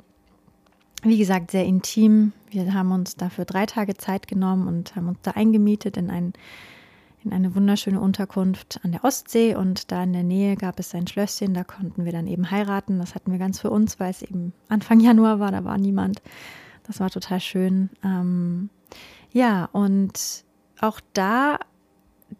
wie 1.03 1.19
gesagt 1.19 1.51
sehr 1.51 1.65
intim. 1.65 2.33
Wir 2.51 2.73
haben 2.75 2.93
uns 2.93 3.17
dafür 3.17 3.45
drei 3.45 3.67
Tage 3.67 3.97
Zeit 3.97 4.29
genommen 4.29 4.69
und 4.69 4.95
haben 4.95 5.09
uns 5.09 5.19
da 5.23 5.33
eingemietet 5.33 5.97
in 5.97 6.11
ein 6.11 6.33
in 7.25 7.33
eine 7.33 7.55
wunderschöne 7.55 8.01
Unterkunft 8.01 8.81
an 8.83 8.91
der 8.91 9.05
Ostsee 9.05 9.55
und 9.55 9.93
da 9.93 10.03
in 10.03 10.13
der 10.13 10.25
Nähe 10.25 10.57
gab 10.57 10.81
es 10.81 10.93
ein 10.93 11.07
Schlösschen, 11.07 11.55
da 11.55 11.63
konnten 11.63 12.05
wir 12.05 12.11
dann 12.11 12.27
eben 12.27 12.51
heiraten. 12.51 12.99
Das 12.99 13.15
hatten 13.15 13.31
wir 13.31 13.39
ganz 13.39 13.61
für 13.61 13.71
uns, 13.71 14.01
weil 14.01 14.11
es 14.11 14.23
eben 14.23 14.53
Anfang 14.69 14.99
Januar 15.01 15.39
war, 15.39 15.53
da 15.53 15.65
war 15.65 15.79
niemand. 15.79 16.21
Das 16.87 17.01
war 17.01 17.11
total 17.11 17.41
schön. 17.41 17.91
Ähm, 18.05 18.71
ja, 19.31 19.69
und 19.73 20.45
auch 20.81 21.01
da 21.13 21.59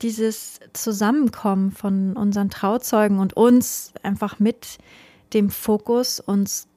dieses 0.01 0.61
Zusammenkommen 0.73 1.71
von 1.71 2.17
unseren 2.17 2.51
Trauzeugen 2.51 3.19
und 3.19 3.35
uns 3.35 3.93
einfach 4.03 4.39
mit 4.39 4.79
dem 5.33 5.51
Fokus, 5.51 6.21
uns 6.21 6.69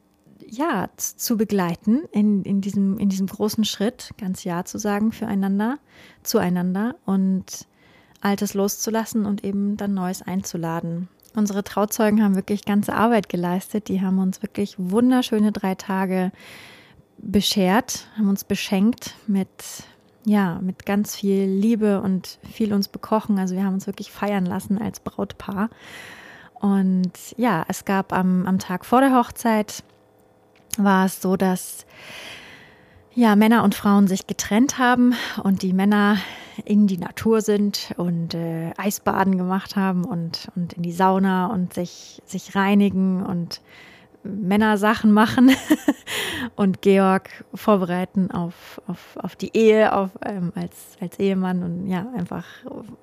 ja 0.48 0.89
zu 0.95 1.38
begleiten 1.38 2.03
in, 2.12 2.43
in, 2.43 2.62
diesem, 2.62 2.98
in 3.00 3.10
diesem 3.10 3.27
großen 3.27 3.65
Schritt, 3.65 4.12
ganz 4.17 4.43
Ja 4.43 4.65
zu 4.65 4.77
sagen 4.77 5.12
füreinander, 5.12 5.79
zueinander 6.24 6.95
und 7.05 7.67
Altes 8.22 8.53
loszulassen 8.53 9.25
und 9.25 9.43
eben 9.43 9.77
dann 9.77 9.93
Neues 9.93 10.22
einzuladen. 10.22 11.07
Unsere 11.36 11.63
Trauzeugen 11.63 12.24
haben 12.24 12.36
wirklich 12.36 12.63
ganze 12.63 12.95
Arbeit 12.95 13.27
geleistet. 13.27 13.89
Die 13.89 14.01
haben 14.01 14.19
uns 14.19 14.41
wirklich 14.41 14.75
wunderschöne 14.77 15.51
drei 15.51 15.75
Tage 15.75 16.31
beschert, 17.17 18.07
haben 18.17 18.29
uns 18.29 18.43
beschenkt 18.43 19.15
mit, 19.27 19.50
ja, 20.25 20.60
mit 20.62 20.86
ganz 20.86 21.15
viel 21.15 21.45
Liebe 21.45 22.01
und 22.01 22.39
viel 22.51 22.74
uns 22.74 22.88
bekochen. 22.88 23.39
Also 23.39 23.55
wir 23.55 23.63
haben 23.63 23.75
uns 23.75 23.88
wirklich 23.88 24.12
feiern 24.12 24.45
lassen 24.45 24.81
als 24.81 25.00
Brautpaar. 25.00 25.69
Und 26.53 27.12
ja, 27.38 27.65
es 27.67 27.86
gab 27.86 28.13
am, 28.13 28.45
am 28.45 28.60
Tag 28.60 28.86
vor 28.86 29.01
der 29.01 29.15
Hochzeit 29.15 29.84
war 30.77 31.05
es 31.05 31.22
so, 31.22 31.36
dass 31.38 31.86
ja, 33.13 33.36
Männer 33.38 33.63
und 33.63 33.75
Frauen 33.75 34.07
sich 34.07 34.27
getrennt 34.27 34.77
haben 34.77 35.13
und 35.41 35.62
die 35.62 35.72
Männer 35.72 36.17
in 36.65 36.86
die 36.86 36.98
Natur 36.98 37.41
sind 37.41 37.93
und 37.98 38.34
äh, 38.34 38.72
Eisbaden 38.77 39.38
gemacht 39.38 39.75
haben 39.75 40.03
und, 40.03 40.50
und 40.55 40.74
in 40.74 40.84
die 40.84 40.91
Sauna 40.91 41.48
und 41.48 41.74
sich, 41.74 42.22
sich 42.25 42.55
reinigen 42.55 43.25
und 43.25 43.62
Männersachen 44.25 45.12
machen 45.12 45.51
und 46.55 46.82
Georg 46.82 47.46
vorbereiten 47.53 48.32
auf, 48.32 48.82
auf, 48.88 49.17
auf 49.17 49.36
die 49.36 49.55
Ehe 49.55 49.94
auf, 49.94 50.12
ähm, 50.24 50.51
als, 50.55 50.98
als 51.00 51.20
Ehemann 51.20 51.63
und 51.63 51.88
ja, 51.88 52.08
einfach 52.15 52.46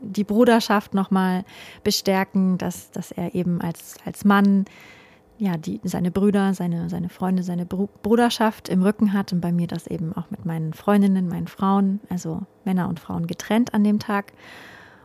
die 0.01 0.25
Bruderschaft 0.25 0.95
nochmal 0.95 1.45
bestärken, 1.85 2.59
dass, 2.59 2.91
dass 2.91 3.13
er 3.13 3.35
eben 3.35 3.61
als, 3.61 3.97
als 4.05 4.25
Mann 4.25 4.65
ja, 5.39 5.57
die, 5.57 5.81
seine 5.83 6.13
Brüder, 6.13 6.55
seine, 6.55 6.89
seine 6.89 7.09
Freunde, 7.09 7.43
seine 7.43 7.67
Bruderschaft 7.67 8.69
im 8.69 8.83
Rücken 8.83 9.13
hat 9.13 9.33
und 9.33 9.41
bei 9.41 9.51
mir 9.51 9.67
das 9.67 9.89
eben 9.89 10.13
auch 10.13 10.31
mit 10.31 10.45
meinen 10.45 10.73
Freundinnen, 10.73 11.27
meinen 11.27 11.49
Frauen, 11.49 12.01
also 12.09 12.43
Männer 12.65 12.89
und 12.89 13.01
Frauen 13.01 13.27
getrennt 13.27 13.75
an 13.75 13.83
dem 13.83 13.99
Tag. 13.99 14.33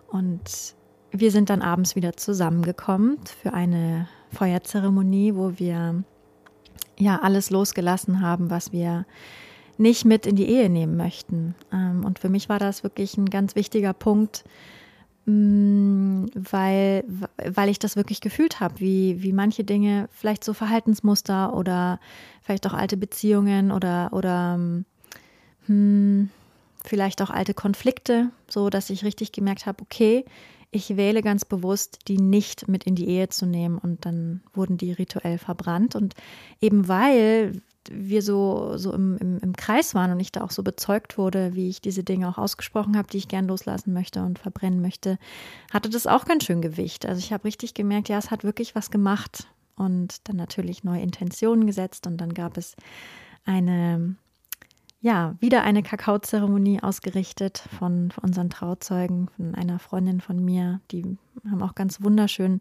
Und 0.09 0.75
wir 1.11 1.31
sind 1.31 1.49
dann 1.49 1.61
abends 1.61 1.95
wieder 1.95 2.17
zusammengekommen 2.17 3.17
für 3.41 3.53
eine 3.53 4.07
Feuerzeremonie, 4.31 5.35
wo 5.35 5.57
wir 5.57 6.03
ja 6.97 7.19
alles 7.21 7.49
losgelassen 7.49 8.21
haben, 8.21 8.49
was 8.49 8.71
wir 8.71 9.05
nicht 9.77 10.05
mit 10.05 10.25
in 10.25 10.35
die 10.35 10.49
Ehe 10.49 10.69
nehmen 10.69 10.97
möchten. 10.97 11.55
Ähm, 11.71 12.03
und 12.03 12.19
für 12.19 12.29
mich 12.29 12.49
war 12.49 12.59
das 12.59 12.83
wirklich 12.83 13.17
ein 13.17 13.29
ganz 13.29 13.55
wichtiger 13.55 13.93
Punkt, 13.93 14.43
Mm, 15.27 16.27
weil, 16.35 17.03
weil 17.35 17.67
ich 17.67 17.79
das 17.79 17.97
wirklich 17.97 18.21
gefühlt 18.21 18.61
habe, 18.61 18.79
wie, 18.79 19.21
wie 19.21 19.33
manche 19.33 19.65
Dinge, 19.65 20.07
vielleicht 20.09 20.41
so 20.41 20.53
Verhaltensmuster 20.53 21.53
oder 21.53 21.99
vielleicht 22.41 22.65
auch 22.65 22.73
alte 22.73 22.95
Beziehungen 22.95 23.73
oder, 23.73 24.13
oder 24.13 24.57
hm, 25.65 26.29
vielleicht 26.81 27.21
auch 27.21 27.29
alte 27.29 27.53
Konflikte, 27.53 28.29
so 28.47 28.69
dass 28.69 28.89
ich 28.89 29.03
richtig 29.03 29.33
gemerkt 29.33 29.65
habe, 29.65 29.81
okay, 29.81 30.23
ich 30.71 30.97
wähle 30.97 31.21
ganz 31.21 31.45
bewusst, 31.45 31.99
die 32.07 32.17
nicht 32.17 32.67
mit 32.67 32.83
in 32.83 32.95
die 32.95 33.07
Ehe 33.07 33.29
zu 33.29 33.45
nehmen 33.45 33.77
und 33.77 34.05
dann 34.05 34.41
wurden 34.53 34.77
die 34.77 34.91
rituell 34.91 35.37
verbrannt. 35.37 35.95
Und 35.95 36.13
eben 36.61 36.87
weil 36.87 37.61
wir 37.89 38.21
so, 38.21 38.77
so 38.77 38.93
im, 38.93 39.17
im, 39.17 39.37
im 39.39 39.55
Kreis 39.55 39.95
waren 39.95 40.11
und 40.11 40.19
ich 40.19 40.31
da 40.31 40.43
auch 40.43 40.51
so 40.51 40.63
bezeugt 40.63 41.17
wurde, 41.17 41.55
wie 41.55 41.69
ich 41.69 41.81
diese 41.81 42.03
Dinge 42.03 42.27
auch 42.27 42.37
ausgesprochen 42.37 42.97
habe, 42.97 43.07
die 43.09 43.17
ich 43.17 43.27
gern 43.29 43.47
loslassen 43.47 43.93
möchte 43.93 44.21
und 44.23 44.39
verbrennen 44.39 44.81
möchte, 44.81 45.17
hatte 45.71 45.89
das 45.89 46.07
auch 46.07 46.25
ganz 46.25 46.43
schön 46.43 46.61
Gewicht. 46.61 47.05
Also 47.05 47.19
ich 47.19 47.31
habe 47.31 47.45
richtig 47.45 47.73
gemerkt, 47.73 48.09
ja, 48.09 48.17
es 48.17 48.31
hat 48.31 48.43
wirklich 48.43 48.75
was 48.75 48.91
gemacht 48.91 49.47
und 49.75 50.27
dann 50.27 50.35
natürlich 50.35 50.83
neue 50.83 51.01
Intentionen 51.01 51.65
gesetzt 51.65 52.07
und 52.07 52.17
dann 52.17 52.33
gab 52.33 52.57
es 52.57 52.75
eine, 53.45 54.15
ja, 55.01 55.35
wieder 55.39 55.63
eine 55.63 55.83
Kakaozeremonie 55.83 56.81
ausgerichtet 56.81 57.63
von, 57.77 58.11
von 58.11 58.23
unseren 58.25 58.49
Trauzeugen, 58.49 59.29
von 59.35 59.55
einer 59.55 59.79
Freundin 59.79 60.21
von 60.21 60.43
mir. 60.43 60.81
Die 60.91 61.17
haben 61.49 61.61
auch 61.61 61.75
ganz 61.75 62.01
wunderschön 62.01 62.59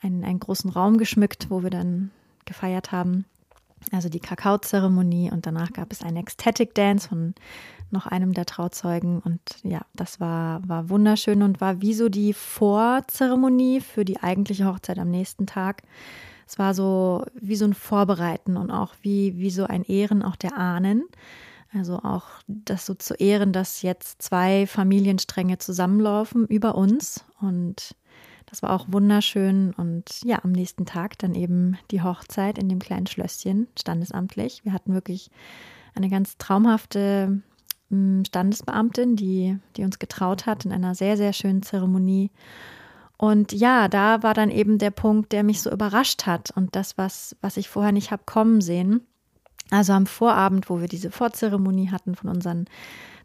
einen, 0.00 0.24
einen 0.24 0.40
großen 0.40 0.70
Raum 0.70 0.98
geschmückt, 0.98 1.50
wo 1.50 1.62
wir 1.62 1.70
dann 1.70 2.10
gefeiert 2.44 2.92
haben 2.92 3.24
also 3.92 4.08
die 4.08 4.20
Kakaozeremonie 4.20 5.30
und 5.30 5.46
danach 5.46 5.72
gab 5.72 5.92
es 5.92 6.02
einen 6.02 6.16
Ecstatic 6.18 6.74
Dance 6.74 7.08
von 7.08 7.34
noch 7.90 8.06
einem 8.06 8.32
der 8.32 8.46
Trauzeugen 8.46 9.20
und 9.20 9.40
ja, 9.62 9.82
das 9.94 10.20
war, 10.20 10.66
war 10.68 10.88
wunderschön 10.88 11.42
und 11.42 11.60
war 11.60 11.80
wie 11.80 11.94
so 11.94 12.08
die 12.08 12.32
Vorzeremonie 12.32 13.80
für 13.80 14.04
die 14.04 14.20
eigentliche 14.22 14.66
Hochzeit 14.66 14.98
am 14.98 15.10
nächsten 15.10 15.46
Tag. 15.46 15.82
Es 16.46 16.58
war 16.58 16.74
so 16.74 17.24
wie 17.34 17.56
so 17.56 17.64
ein 17.64 17.74
Vorbereiten 17.74 18.56
und 18.56 18.70
auch 18.70 18.94
wie, 19.02 19.38
wie 19.38 19.50
so 19.50 19.64
ein 19.64 19.84
Ehren 19.84 20.22
auch 20.22 20.36
der 20.36 20.56
Ahnen. 20.56 21.04
Also 21.74 21.98
auch 21.98 22.24
das 22.46 22.86
so 22.86 22.94
zu 22.94 23.14
ehren, 23.14 23.52
dass 23.52 23.82
jetzt 23.82 24.22
zwei 24.22 24.66
Familienstränge 24.66 25.58
zusammenlaufen 25.58 26.46
über 26.46 26.76
uns 26.76 27.24
und 27.40 27.96
das 28.46 28.62
war 28.62 28.70
auch 28.70 28.86
wunderschön 28.88 29.72
und 29.76 30.20
ja, 30.22 30.44
am 30.44 30.52
nächsten 30.52 30.86
Tag 30.86 31.18
dann 31.18 31.34
eben 31.34 31.76
die 31.90 32.02
Hochzeit 32.02 32.58
in 32.58 32.68
dem 32.68 32.78
kleinen 32.78 33.06
Schlösschen, 33.06 33.66
standesamtlich. 33.76 34.64
Wir 34.64 34.72
hatten 34.72 34.94
wirklich 34.94 35.30
eine 35.94 36.08
ganz 36.08 36.36
traumhafte 36.38 37.42
mm, 37.88 38.22
Standesbeamtin, 38.24 39.16
die, 39.16 39.58
die 39.76 39.82
uns 39.82 39.98
getraut 39.98 40.46
hat 40.46 40.64
in 40.64 40.72
einer 40.72 40.94
sehr, 40.94 41.16
sehr 41.16 41.32
schönen 41.32 41.62
Zeremonie. 41.62 42.30
Und 43.16 43.52
ja, 43.52 43.88
da 43.88 44.22
war 44.22 44.34
dann 44.34 44.50
eben 44.50 44.78
der 44.78 44.90
Punkt, 44.90 45.32
der 45.32 45.42
mich 45.42 45.62
so 45.62 45.72
überrascht 45.72 46.26
hat 46.26 46.50
und 46.54 46.76
das, 46.76 46.98
was, 46.98 47.36
was 47.40 47.56
ich 47.56 47.68
vorher 47.68 47.92
nicht 47.92 48.10
habe 48.10 48.22
kommen 48.24 48.60
sehen. 48.60 49.00
Also 49.74 49.92
am 49.92 50.06
Vorabend, 50.06 50.70
wo 50.70 50.80
wir 50.80 50.86
diese 50.86 51.10
Vorzeremonie 51.10 51.90
hatten 51.90 52.14
von 52.14 52.30
unseren 52.30 52.66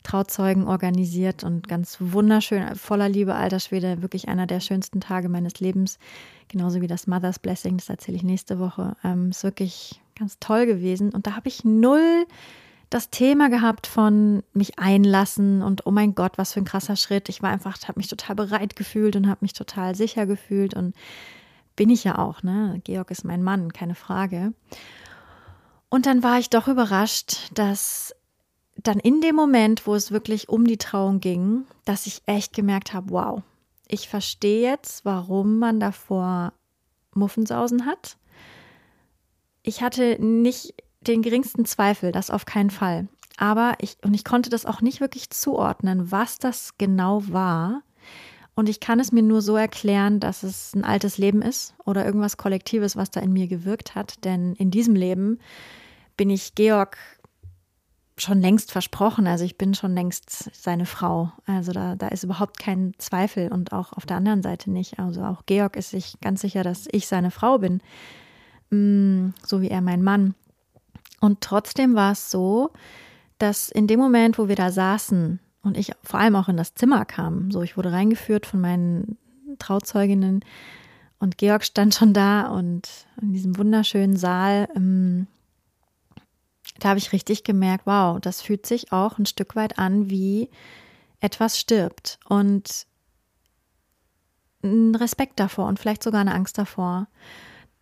Trauzeugen 0.01 0.67
organisiert 0.67 1.43
und 1.43 1.67
ganz 1.67 1.97
wunderschön, 1.99 2.75
voller 2.75 3.07
Liebe, 3.07 3.35
alter 3.35 3.59
Schwede, 3.59 4.01
wirklich 4.01 4.29
einer 4.29 4.47
der 4.47 4.59
schönsten 4.59 4.99
Tage 4.99 5.29
meines 5.29 5.59
Lebens. 5.59 5.99
Genauso 6.47 6.81
wie 6.81 6.87
das 6.87 7.05
Mother's 7.05 7.37
Blessing, 7.37 7.77
das 7.77 7.89
erzähle 7.89 8.17
ich 8.17 8.23
nächste 8.23 8.57
Woche. 8.57 8.95
Ähm, 9.03 9.29
ist 9.29 9.43
wirklich 9.43 10.01
ganz 10.17 10.39
toll 10.39 10.65
gewesen. 10.65 11.11
Und 11.11 11.27
da 11.27 11.35
habe 11.35 11.47
ich 11.49 11.65
null 11.65 12.25
das 12.89 13.11
Thema 13.11 13.49
gehabt 13.49 13.85
von 13.85 14.41
mich 14.55 14.79
einlassen 14.79 15.61
und 15.61 15.85
oh 15.85 15.91
mein 15.91 16.15
Gott, 16.15 16.39
was 16.39 16.53
für 16.53 16.61
ein 16.61 16.65
krasser 16.65 16.95
Schritt. 16.95 17.29
Ich 17.29 17.43
war 17.43 17.51
einfach, 17.51 17.77
habe 17.83 17.99
mich 17.99 18.07
total 18.07 18.35
bereit 18.35 18.75
gefühlt 18.75 19.15
und 19.15 19.29
habe 19.29 19.41
mich 19.41 19.53
total 19.53 19.93
sicher 19.93 20.25
gefühlt 20.25 20.73
und 20.73 20.95
bin 21.75 21.91
ich 21.91 22.05
ja 22.05 22.17
auch, 22.17 22.41
ne? 22.41 22.81
Georg 22.85 23.11
ist 23.11 23.23
mein 23.23 23.43
Mann, 23.43 23.71
keine 23.71 23.93
Frage. 23.93 24.53
Und 25.89 26.05
dann 26.05 26.23
war 26.23 26.39
ich 26.39 26.49
doch 26.49 26.67
überrascht, 26.67 27.49
dass 27.53 28.15
dann 28.77 28.99
in 28.99 29.21
dem 29.21 29.35
Moment, 29.35 29.87
wo 29.87 29.95
es 29.95 30.11
wirklich 30.11 30.49
um 30.49 30.65
die 30.65 30.77
Trauung 30.77 31.19
ging, 31.19 31.65
dass 31.85 32.05
ich 32.05 32.21
echt 32.25 32.53
gemerkt 32.53 32.93
habe, 32.93 33.09
wow, 33.09 33.41
ich 33.87 34.07
verstehe 34.07 34.61
jetzt, 34.61 35.03
warum 35.03 35.57
man 35.57 35.79
davor 35.79 36.53
Muffensausen 37.13 37.85
hat. 37.85 38.17
Ich 39.63 39.81
hatte 39.81 40.17
nicht 40.23 40.75
den 41.01 41.21
geringsten 41.21 41.65
Zweifel, 41.65 42.11
das 42.11 42.29
auf 42.29 42.45
keinen 42.45 42.69
Fall. 42.69 43.07
Aber 43.37 43.73
ich, 43.79 43.97
und 44.03 44.13
ich 44.13 44.23
konnte 44.23 44.49
das 44.49 44.65
auch 44.65 44.81
nicht 44.81 45.01
wirklich 45.01 45.29
zuordnen, 45.29 46.11
was 46.11 46.37
das 46.37 46.77
genau 46.77 47.23
war. 47.27 47.81
Und 48.53 48.67
ich 48.67 48.79
kann 48.79 48.99
es 48.99 49.11
mir 49.11 49.23
nur 49.23 49.41
so 49.41 49.55
erklären, 49.55 50.19
dass 50.19 50.43
es 50.43 50.75
ein 50.75 50.83
altes 50.83 51.17
Leben 51.17 51.41
ist 51.41 51.73
oder 51.85 52.05
irgendwas 52.05 52.35
Kollektives, 52.35 52.97
was 52.97 53.09
da 53.09 53.21
in 53.21 53.31
mir 53.31 53.47
gewirkt 53.47 53.95
hat. 53.95 54.25
Denn 54.25 54.53
in 54.55 54.69
diesem 54.69 54.95
Leben 54.95 55.39
bin 56.19 56.29
ich 56.29 56.53
Georg 56.53 56.97
schon 58.17 58.41
längst 58.41 58.73
versprochen. 58.73 59.25
Also 59.25 59.45
ich 59.45 59.57
bin 59.57 59.73
schon 59.73 59.93
längst 59.93 60.53
seine 60.53 60.85
Frau. 60.85 61.31
Also 61.45 61.71
da, 61.71 61.95
da 61.95 62.09
ist 62.09 62.25
überhaupt 62.25 62.59
kein 62.59 62.93
Zweifel 62.97 63.49
und 63.53 63.71
auch 63.71 63.93
auf 63.93 64.05
der 64.05 64.17
anderen 64.17 64.43
Seite 64.43 64.69
nicht. 64.69 64.99
Also 64.99 65.23
auch 65.23 65.45
Georg 65.45 65.77
ist 65.77 65.91
sich 65.91 66.19
ganz 66.19 66.41
sicher, 66.41 66.61
dass 66.61 66.89
ich 66.91 67.07
seine 67.07 67.31
Frau 67.31 67.59
bin, 67.59 67.79
mm, 68.69 69.33
so 69.45 69.61
wie 69.61 69.69
er 69.69 69.79
mein 69.79 70.03
Mann. 70.03 70.35
Und 71.21 71.39
trotzdem 71.39 71.95
war 71.95 72.11
es 72.11 72.29
so, 72.29 72.71
dass 73.37 73.69
in 73.69 73.87
dem 73.87 74.01
Moment, 74.01 74.37
wo 74.37 74.49
wir 74.49 74.57
da 74.57 74.71
saßen 74.73 75.39
und 75.63 75.77
ich 75.77 75.93
vor 76.03 76.19
allem 76.19 76.35
auch 76.35 76.49
in 76.49 76.57
das 76.57 76.73
Zimmer 76.73 77.05
kam, 77.05 77.49
so 77.49 77.61
ich 77.61 77.77
wurde 77.77 77.93
reingeführt 77.93 78.45
von 78.45 78.59
meinen 78.59 79.17
Trauzeuginnen 79.57 80.43
und 81.19 81.37
Georg 81.37 81.63
stand 81.63 81.95
schon 81.95 82.11
da 82.11 82.49
und 82.49 82.89
in 83.21 83.31
diesem 83.31 83.57
wunderschönen 83.57 84.17
Saal 84.17 84.67
ähm, 84.75 85.27
da 86.79 86.89
habe 86.89 86.99
ich 86.99 87.13
richtig 87.13 87.43
gemerkt, 87.43 87.85
wow, 87.85 88.19
das 88.19 88.41
fühlt 88.41 88.65
sich 88.65 88.91
auch 88.91 89.17
ein 89.17 89.25
Stück 89.25 89.55
weit 89.55 89.77
an, 89.77 90.09
wie 90.09 90.49
etwas 91.19 91.59
stirbt. 91.59 92.19
Und 92.27 92.87
ein 94.63 94.95
Respekt 94.95 95.39
davor 95.39 95.67
und 95.67 95.79
vielleicht 95.79 96.03
sogar 96.03 96.21
eine 96.21 96.33
Angst 96.33 96.57
davor. 96.57 97.07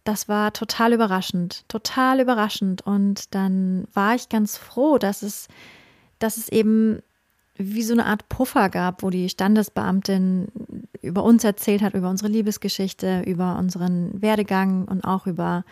Das 0.03 0.29
war 0.29 0.53
total 0.53 0.93
überraschend, 0.93 1.67
total 1.67 2.19
überraschend. 2.21 2.81
Und 2.81 3.33
dann 3.35 3.87
war 3.93 4.15
ich 4.15 4.29
ganz 4.29 4.57
froh, 4.57 4.97
dass 4.97 5.21
es, 5.21 5.47
dass 6.19 6.37
es 6.37 6.49
eben 6.49 7.01
wie 7.55 7.81
so 7.81 7.93
eine 7.93 8.05
Art 8.05 8.29
Puffer 8.29 8.69
gab, 8.69 9.01
wo 9.01 9.09
die 9.09 9.29
Standesbeamtin 9.29 10.47
über 11.01 11.23
uns 11.23 11.43
erzählt 11.43 11.81
hat, 11.81 11.95
über 11.95 12.09
unsere 12.09 12.29
Liebesgeschichte, 12.29 13.23
über 13.25 13.57
unseren 13.57 14.21
Werdegang 14.21 14.85
und 14.85 15.03
auch 15.03 15.25
über 15.25 15.65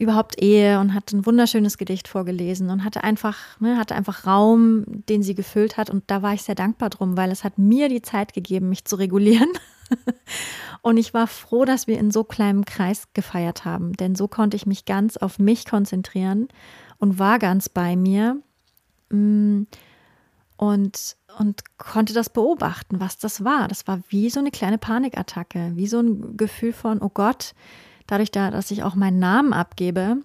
überhaupt 0.00 0.42
Ehe 0.42 0.80
und 0.80 0.94
hat 0.94 1.12
ein 1.12 1.26
wunderschönes 1.26 1.76
Gedicht 1.76 2.08
vorgelesen 2.08 2.70
und 2.70 2.84
hatte 2.84 3.04
einfach, 3.04 3.36
ne, 3.60 3.76
hatte 3.76 3.94
einfach 3.94 4.26
Raum, 4.26 4.84
den 4.86 5.22
sie 5.22 5.34
gefüllt 5.34 5.76
hat. 5.76 5.90
Und 5.90 6.04
da 6.06 6.22
war 6.22 6.32
ich 6.32 6.42
sehr 6.42 6.54
dankbar 6.54 6.88
drum, 6.88 7.18
weil 7.18 7.30
es 7.30 7.44
hat 7.44 7.58
mir 7.58 7.88
die 7.90 8.00
Zeit 8.00 8.32
gegeben, 8.32 8.70
mich 8.70 8.86
zu 8.86 8.96
regulieren. 8.96 9.48
und 10.82 10.96
ich 10.96 11.12
war 11.12 11.26
froh, 11.26 11.66
dass 11.66 11.86
wir 11.86 11.98
in 11.98 12.10
so 12.10 12.24
kleinem 12.24 12.64
Kreis 12.64 13.08
gefeiert 13.12 13.66
haben, 13.66 13.92
denn 13.92 14.14
so 14.14 14.26
konnte 14.26 14.56
ich 14.56 14.64
mich 14.64 14.86
ganz 14.86 15.18
auf 15.18 15.38
mich 15.38 15.66
konzentrieren 15.66 16.48
und 16.96 17.18
war 17.18 17.38
ganz 17.38 17.68
bei 17.68 17.94
mir. 17.94 18.38
Mm, 19.10 19.64
und, 20.56 21.16
und 21.38 21.62
konnte 21.78 22.12
das 22.12 22.28
beobachten, 22.28 23.00
was 23.00 23.16
das 23.16 23.44
war. 23.44 23.66
Das 23.68 23.86
war 23.86 24.00
wie 24.08 24.28
so 24.28 24.40
eine 24.40 24.50
kleine 24.50 24.76
Panikattacke, 24.76 25.72
wie 25.74 25.86
so 25.86 26.00
ein 26.00 26.36
Gefühl 26.36 26.74
von, 26.74 27.00
oh 27.00 27.08
Gott, 27.08 27.54
dadurch, 28.10 28.30
da, 28.30 28.50
dass 28.50 28.70
ich 28.70 28.82
auch 28.82 28.94
meinen 28.94 29.18
Namen 29.18 29.52
abgebe, 29.52 30.18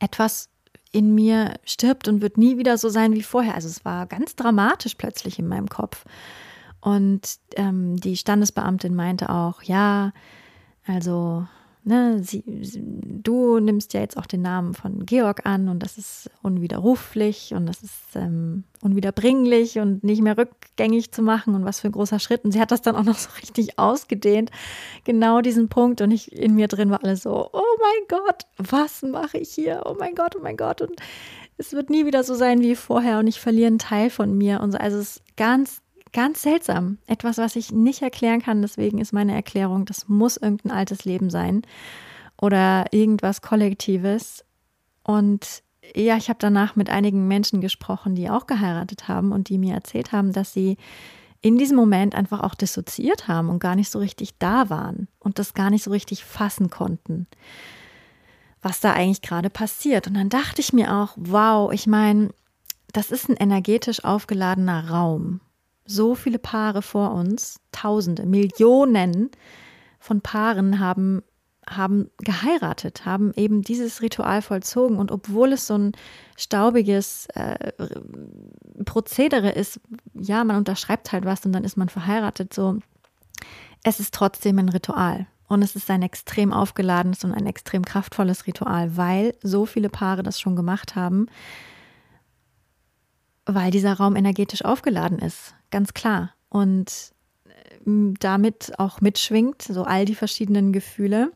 etwas 0.00 0.48
in 0.92 1.14
mir 1.14 1.54
stirbt 1.64 2.08
und 2.08 2.22
wird 2.22 2.38
nie 2.38 2.56
wieder 2.58 2.78
so 2.78 2.88
sein 2.88 3.12
wie 3.12 3.22
vorher. 3.22 3.54
Also 3.54 3.68
es 3.68 3.84
war 3.84 4.06
ganz 4.06 4.36
dramatisch 4.36 4.94
plötzlich 4.94 5.38
in 5.38 5.48
meinem 5.48 5.68
Kopf. 5.68 6.04
Und 6.80 7.38
ähm, 7.56 7.96
die 7.96 8.16
Standesbeamtin 8.16 8.94
meinte 8.94 9.30
auch, 9.30 9.62
ja, 9.62 10.12
also 10.86 11.46
ne, 11.88 12.22
sie, 12.22 12.44
du 12.46 13.58
nimmst 13.58 13.94
ja 13.94 14.00
jetzt 14.00 14.16
auch 14.16 14.26
den 14.26 14.42
Namen 14.42 14.74
von 14.74 15.06
Georg 15.06 15.46
an 15.46 15.68
und 15.68 15.82
das 15.82 15.98
ist 15.98 16.30
unwiderruflich 16.42 17.54
und 17.54 17.66
das 17.66 17.82
ist 17.82 18.14
ähm, 18.14 18.64
unwiederbringlich 18.82 19.78
und 19.78 20.04
nicht 20.04 20.22
mehr 20.22 20.36
rückgängig 20.36 21.12
zu 21.12 21.22
machen 21.22 21.54
und 21.54 21.64
was 21.64 21.80
für 21.80 21.88
ein 21.88 21.92
großer 21.92 22.18
Schritt. 22.18 22.44
Und 22.44 22.52
sie 22.52 22.60
hat 22.60 22.70
das 22.70 22.82
dann 22.82 22.94
auch 22.94 23.04
noch 23.04 23.16
so 23.16 23.30
richtig 23.40 23.78
ausgedehnt, 23.78 24.50
genau 25.04 25.40
diesen 25.40 25.68
Punkt. 25.68 26.00
Und 26.00 26.10
ich 26.10 26.30
in 26.32 26.54
mir 26.54 26.68
drin 26.68 26.90
war 26.90 27.02
alles 27.02 27.22
so, 27.22 27.50
oh 27.52 27.76
mein 27.80 28.20
Gott, 28.20 28.42
was 28.58 29.02
mache 29.02 29.38
ich 29.38 29.50
hier? 29.50 29.82
Oh 29.86 29.96
mein 29.98 30.14
Gott, 30.14 30.36
oh 30.36 30.42
mein 30.42 30.56
Gott. 30.56 30.82
Und 30.82 31.00
es 31.56 31.72
wird 31.72 31.90
nie 31.90 32.06
wieder 32.06 32.22
so 32.22 32.34
sein 32.34 32.60
wie 32.60 32.76
vorher 32.76 33.18
und 33.18 33.26
ich 33.26 33.40
verliere 33.40 33.68
einen 33.68 33.78
Teil 33.78 34.10
von 34.10 34.36
mir. 34.36 34.60
Und 34.60 34.72
so. 34.72 34.78
Also 34.78 34.98
es 34.98 35.16
ist 35.16 35.36
ganz, 35.36 35.80
ganz 36.12 36.42
seltsam. 36.42 36.98
Etwas, 37.06 37.38
was 37.38 37.56
ich 37.56 37.72
nicht 37.72 38.02
erklären 38.02 38.42
kann. 38.42 38.62
Deswegen 38.62 38.98
ist 38.98 39.12
meine 39.12 39.34
Erklärung, 39.34 39.84
das 39.84 40.08
muss 40.08 40.36
irgendein 40.36 40.72
altes 40.72 41.04
Leben 41.04 41.30
sein 41.30 41.62
oder 42.40 42.86
irgendwas 42.92 43.42
Kollektives. 43.42 44.44
Und 45.02 45.62
ja, 45.94 46.16
ich 46.16 46.28
habe 46.28 46.38
danach 46.40 46.76
mit 46.76 46.90
einigen 46.90 47.28
Menschen 47.28 47.60
gesprochen, 47.60 48.14
die 48.14 48.30
auch 48.30 48.46
geheiratet 48.46 49.08
haben 49.08 49.32
und 49.32 49.48
die 49.48 49.58
mir 49.58 49.74
erzählt 49.74 50.12
haben, 50.12 50.32
dass 50.32 50.52
sie 50.52 50.76
in 51.40 51.56
diesem 51.56 51.76
Moment 51.76 52.14
einfach 52.14 52.40
auch 52.40 52.54
dissoziiert 52.54 53.28
haben 53.28 53.48
und 53.48 53.60
gar 53.60 53.76
nicht 53.76 53.90
so 53.90 53.98
richtig 53.98 54.38
da 54.38 54.70
waren 54.70 55.08
und 55.20 55.38
das 55.38 55.54
gar 55.54 55.70
nicht 55.70 55.84
so 55.84 55.90
richtig 55.90 56.24
fassen 56.24 56.68
konnten, 56.68 57.26
was 58.60 58.80
da 58.80 58.92
eigentlich 58.92 59.22
gerade 59.22 59.48
passiert. 59.48 60.08
Und 60.08 60.14
dann 60.14 60.30
dachte 60.30 60.60
ich 60.60 60.72
mir 60.72 60.92
auch, 60.92 61.12
wow, 61.16 61.72
ich 61.72 61.86
meine, 61.86 62.30
das 62.92 63.12
ist 63.12 63.28
ein 63.28 63.36
energetisch 63.36 64.04
aufgeladener 64.04 64.90
Raum 64.90 65.40
so 65.88 66.14
viele 66.14 66.38
Paare 66.38 66.82
vor 66.82 67.12
uns, 67.12 67.60
Tausende, 67.72 68.26
Millionen 68.26 69.30
von 69.98 70.20
Paaren 70.20 70.78
haben, 70.78 71.22
haben 71.66 72.10
geheiratet, 72.18 73.04
haben 73.04 73.32
eben 73.34 73.62
dieses 73.62 74.02
Ritual 74.02 74.42
vollzogen. 74.42 74.98
Und 74.98 75.10
obwohl 75.10 75.52
es 75.52 75.66
so 75.66 75.76
ein 75.76 75.92
staubiges 76.36 77.26
äh, 77.34 77.72
Prozedere 78.84 79.50
ist, 79.50 79.80
ja, 80.14 80.44
man 80.44 80.56
unterschreibt 80.56 81.12
halt 81.12 81.24
was 81.24 81.44
und 81.44 81.52
dann 81.52 81.64
ist 81.64 81.76
man 81.76 81.88
verheiratet, 81.88 82.52
so, 82.54 82.78
es 83.82 83.98
ist 83.98 84.14
trotzdem 84.14 84.58
ein 84.58 84.68
Ritual. 84.68 85.26
Und 85.48 85.62
es 85.62 85.74
ist 85.74 85.90
ein 85.90 86.02
extrem 86.02 86.52
aufgeladenes 86.52 87.24
und 87.24 87.32
ein 87.32 87.46
extrem 87.46 87.82
kraftvolles 87.82 88.46
Ritual, 88.46 88.98
weil 88.98 89.34
so 89.42 89.64
viele 89.64 89.88
Paare 89.88 90.22
das 90.22 90.38
schon 90.38 90.56
gemacht 90.56 90.94
haben, 90.94 91.28
weil 93.54 93.70
dieser 93.70 93.94
Raum 93.94 94.16
energetisch 94.16 94.64
aufgeladen 94.64 95.18
ist 95.18 95.54
ganz 95.70 95.94
klar. 95.94 96.34
Und 96.48 97.12
ähm, 97.86 98.14
damit 98.20 98.78
auch 98.78 99.00
mitschwingt, 99.00 99.62
so 99.62 99.84
all 99.84 100.04
die 100.04 100.14
verschiedenen 100.14 100.72
Gefühle, 100.72 101.32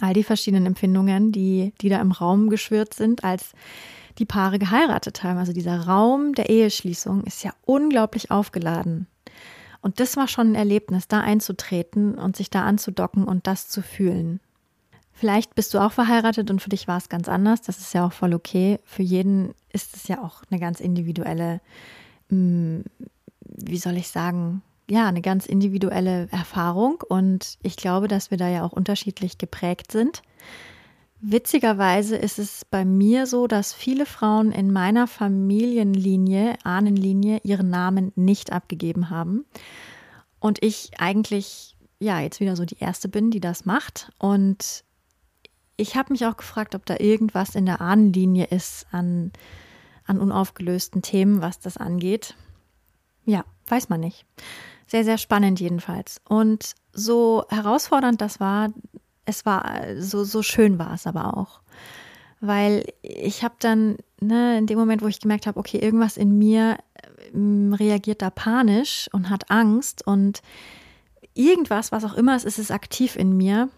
all 0.00 0.14
die 0.14 0.24
verschiedenen 0.24 0.66
Empfindungen, 0.66 1.32
die, 1.32 1.72
die 1.80 1.88
da 1.88 2.00
im 2.00 2.12
Raum 2.12 2.48
geschwirrt 2.48 2.94
sind, 2.94 3.24
als 3.24 3.52
die 4.18 4.24
Paare 4.24 4.58
geheiratet 4.58 5.22
haben. 5.22 5.38
Also 5.38 5.52
dieser 5.52 5.86
Raum 5.86 6.34
der 6.34 6.48
Eheschließung 6.50 7.24
ist 7.24 7.44
ja 7.44 7.52
unglaublich 7.64 8.30
aufgeladen. 8.30 9.06
Und 9.80 10.00
das 10.00 10.16
war 10.16 10.28
schon 10.28 10.52
ein 10.52 10.54
Erlebnis, 10.54 11.08
da 11.08 11.20
einzutreten 11.20 12.14
und 12.14 12.36
sich 12.36 12.50
da 12.50 12.64
anzudocken 12.64 13.24
und 13.24 13.46
das 13.46 13.68
zu 13.68 13.82
fühlen. 13.82 14.40
Vielleicht 15.12 15.54
bist 15.54 15.74
du 15.74 15.78
auch 15.78 15.92
verheiratet 15.92 16.50
und 16.50 16.62
für 16.62 16.68
dich 16.70 16.88
war 16.88 16.98
es 16.98 17.08
ganz 17.08 17.28
anders. 17.28 17.62
Das 17.62 17.78
ist 17.78 17.92
ja 17.92 18.06
auch 18.06 18.12
voll 18.12 18.34
okay. 18.34 18.78
Für 18.84 19.02
jeden 19.02 19.54
ist 19.72 19.96
es 19.96 20.08
ja 20.08 20.22
auch 20.22 20.42
eine 20.50 20.60
ganz 20.60 20.80
individuelle 20.80 21.60
mm, 22.28 22.80
wie 23.56 23.78
soll 23.78 23.96
ich 23.96 24.08
sagen, 24.08 24.62
ja, 24.88 25.06
eine 25.08 25.22
ganz 25.22 25.46
individuelle 25.46 26.28
Erfahrung 26.30 27.02
und 27.08 27.58
ich 27.62 27.76
glaube, 27.76 28.08
dass 28.08 28.30
wir 28.30 28.38
da 28.38 28.48
ja 28.48 28.64
auch 28.64 28.72
unterschiedlich 28.72 29.38
geprägt 29.38 29.92
sind. 29.92 30.22
Witzigerweise 31.20 32.16
ist 32.16 32.40
es 32.40 32.64
bei 32.64 32.84
mir 32.84 33.26
so, 33.26 33.46
dass 33.46 33.72
viele 33.72 34.06
Frauen 34.06 34.50
in 34.50 34.72
meiner 34.72 35.06
Familienlinie, 35.06 36.56
Ahnenlinie, 36.64 37.40
ihren 37.44 37.70
Namen 37.70 38.12
nicht 38.16 38.52
abgegeben 38.52 39.08
haben. 39.08 39.44
Und 40.40 40.60
ich 40.64 40.90
eigentlich, 40.98 41.76
ja, 42.00 42.18
jetzt 42.18 42.40
wieder 42.40 42.56
so 42.56 42.64
die 42.64 42.78
Erste 42.80 43.08
bin, 43.08 43.30
die 43.30 43.38
das 43.38 43.64
macht. 43.64 44.10
Und 44.18 44.82
ich 45.82 45.96
habe 45.96 46.12
mich 46.12 46.24
auch 46.24 46.36
gefragt, 46.36 46.74
ob 46.74 46.86
da 46.86 46.96
irgendwas 46.98 47.54
in 47.54 47.66
der 47.66 47.80
Ahnenlinie 47.80 48.46
ist 48.46 48.86
an, 48.92 49.32
an 50.06 50.18
unaufgelösten 50.18 51.02
Themen, 51.02 51.42
was 51.42 51.60
das 51.60 51.76
angeht. 51.76 52.36
Ja, 53.24 53.44
weiß 53.66 53.88
man 53.88 54.00
nicht. 54.00 54.24
Sehr, 54.86 55.04
sehr 55.04 55.18
spannend 55.18 55.60
jedenfalls. 55.60 56.20
Und 56.28 56.74
so 56.92 57.44
herausfordernd 57.50 58.20
das 58.20 58.40
war, 58.40 58.68
es 59.24 59.44
war 59.44 59.80
so, 59.98 60.24
so 60.24 60.42
schön 60.42 60.78
war 60.78 60.94
es 60.94 61.06
aber 61.06 61.36
auch. 61.36 61.60
Weil 62.40 62.84
ich 63.02 63.44
habe 63.44 63.54
dann, 63.58 63.96
ne, 64.20 64.58
in 64.58 64.66
dem 64.66 64.78
Moment, 64.78 65.02
wo 65.02 65.06
ich 65.06 65.20
gemerkt 65.20 65.46
habe, 65.46 65.58
okay, 65.58 65.78
irgendwas 65.78 66.16
in 66.16 66.38
mir 66.38 66.78
ähm, 67.32 67.72
reagiert 67.74 68.22
da 68.22 68.30
panisch 68.30 69.08
und 69.12 69.30
hat 69.30 69.50
Angst 69.50 70.06
und 70.06 70.42
irgendwas, 71.34 71.92
was 71.92 72.04
auch 72.04 72.14
immer 72.14 72.36
es 72.36 72.44
ist, 72.44 72.58
ist 72.58 72.70
aktiv 72.70 73.16
in 73.16 73.36
mir, 73.36 73.68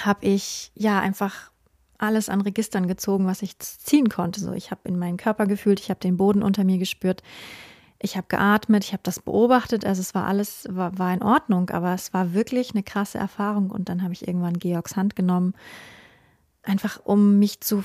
habe 0.00 0.26
ich 0.26 0.72
ja 0.74 1.00
einfach 1.00 1.50
alles 1.98 2.28
an 2.28 2.40
Registern 2.40 2.86
gezogen, 2.86 3.26
was 3.26 3.42
ich 3.42 3.58
ziehen 3.58 4.08
konnte. 4.08 4.40
So, 4.40 4.52
ich 4.52 4.70
habe 4.70 4.82
in 4.84 4.98
meinen 4.98 5.16
Körper 5.16 5.46
gefühlt, 5.46 5.80
ich 5.80 5.90
habe 5.90 6.00
den 6.00 6.16
Boden 6.16 6.42
unter 6.42 6.64
mir 6.64 6.78
gespürt, 6.78 7.22
ich 8.00 8.16
habe 8.16 8.26
geatmet, 8.28 8.84
ich 8.84 8.92
habe 8.92 9.02
das 9.02 9.20
beobachtet, 9.20 9.86
also 9.86 10.00
es 10.00 10.14
war 10.14 10.26
alles, 10.26 10.66
war, 10.70 10.98
war 10.98 11.14
in 11.14 11.22
Ordnung, 11.22 11.70
aber 11.70 11.94
es 11.94 12.12
war 12.12 12.34
wirklich 12.34 12.72
eine 12.72 12.82
krasse 12.82 13.18
Erfahrung. 13.18 13.70
Und 13.70 13.88
dann 13.88 14.02
habe 14.02 14.12
ich 14.12 14.28
irgendwann 14.28 14.58
Georgs 14.58 14.96
Hand 14.96 15.16
genommen, 15.16 15.54
einfach 16.62 17.00
um 17.02 17.38
mich 17.38 17.60
zu 17.60 17.82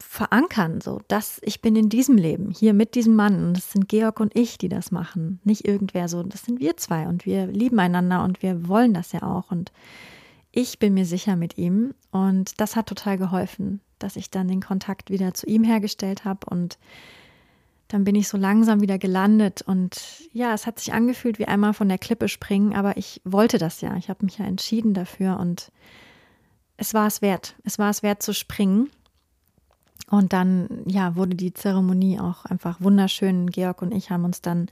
verankern, 0.00 0.80
so, 0.80 1.00
dass 1.08 1.40
ich 1.42 1.60
bin 1.60 1.76
in 1.76 1.88
diesem 1.88 2.16
Leben, 2.16 2.50
hier 2.50 2.74
mit 2.74 2.94
diesem 2.94 3.14
Mann. 3.14 3.46
Und 3.46 3.58
es 3.58 3.72
sind 3.72 3.88
Georg 3.88 4.18
und 4.18 4.36
ich, 4.36 4.58
die 4.58 4.68
das 4.68 4.90
machen, 4.90 5.40
nicht 5.44 5.66
irgendwer. 5.66 6.08
So, 6.08 6.22
das 6.22 6.42
sind 6.42 6.58
wir 6.60 6.76
zwei 6.76 7.06
und 7.06 7.26
wir 7.26 7.46
lieben 7.46 7.78
einander 7.78 8.24
und 8.24 8.42
wir 8.42 8.66
wollen 8.66 8.94
das 8.94 9.12
ja 9.12 9.22
auch. 9.22 9.50
Und 9.50 9.72
ich 10.56 10.78
bin 10.78 10.94
mir 10.94 11.04
sicher 11.04 11.34
mit 11.34 11.58
ihm 11.58 11.94
und 12.12 12.60
das 12.60 12.76
hat 12.76 12.86
total 12.86 13.18
geholfen, 13.18 13.80
dass 13.98 14.14
ich 14.14 14.30
dann 14.30 14.46
den 14.46 14.62
Kontakt 14.62 15.10
wieder 15.10 15.34
zu 15.34 15.46
ihm 15.46 15.64
hergestellt 15.64 16.24
habe 16.24 16.46
und 16.48 16.78
dann 17.88 18.04
bin 18.04 18.14
ich 18.14 18.28
so 18.28 18.38
langsam 18.38 18.80
wieder 18.80 18.98
gelandet 18.98 19.62
und 19.62 20.00
ja, 20.32 20.54
es 20.54 20.66
hat 20.66 20.78
sich 20.78 20.92
angefühlt 20.92 21.40
wie 21.40 21.46
einmal 21.46 21.74
von 21.74 21.88
der 21.88 21.98
Klippe 21.98 22.28
springen, 22.28 22.72
aber 22.72 22.96
ich 22.96 23.20
wollte 23.24 23.58
das 23.58 23.80
ja. 23.80 23.96
Ich 23.96 24.08
habe 24.08 24.24
mich 24.24 24.38
ja 24.38 24.46
entschieden 24.46 24.94
dafür 24.94 25.38
und 25.38 25.72
es 26.76 26.94
war 26.94 27.06
es 27.06 27.20
wert. 27.20 27.56
Es 27.64 27.78
war 27.78 27.90
es 27.90 28.02
wert 28.02 28.22
zu 28.22 28.32
springen. 28.32 28.90
Und 30.10 30.32
dann, 30.32 30.82
ja, 30.86 31.16
wurde 31.16 31.34
die 31.34 31.54
Zeremonie 31.54 32.20
auch 32.20 32.44
einfach 32.44 32.80
wunderschön. 32.80 33.50
Georg 33.50 33.82
und 33.82 33.92
ich 33.92 34.10
haben 34.10 34.24
uns 34.24 34.42
dann 34.42 34.68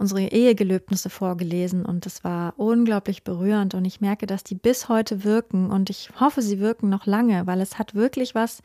unsere 0.00 0.22
Ehegelöbnisse 0.22 1.10
vorgelesen 1.10 1.84
und 1.84 2.06
es 2.06 2.24
war 2.24 2.54
unglaublich 2.56 3.22
berührend 3.22 3.74
und 3.74 3.84
ich 3.84 4.00
merke, 4.00 4.26
dass 4.26 4.42
die 4.42 4.54
bis 4.54 4.88
heute 4.88 5.24
wirken 5.24 5.70
und 5.70 5.90
ich 5.90 6.08
hoffe, 6.18 6.40
sie 6.40 6.58
wirken 6.58 6.88
noch 6.88 7.04
lange, 7.04 7.46
weil 7.46 7.60
es 7.60 7.78
hat 7.78 7.94
wirklich 7.94 8.34
was, 8.34 8.62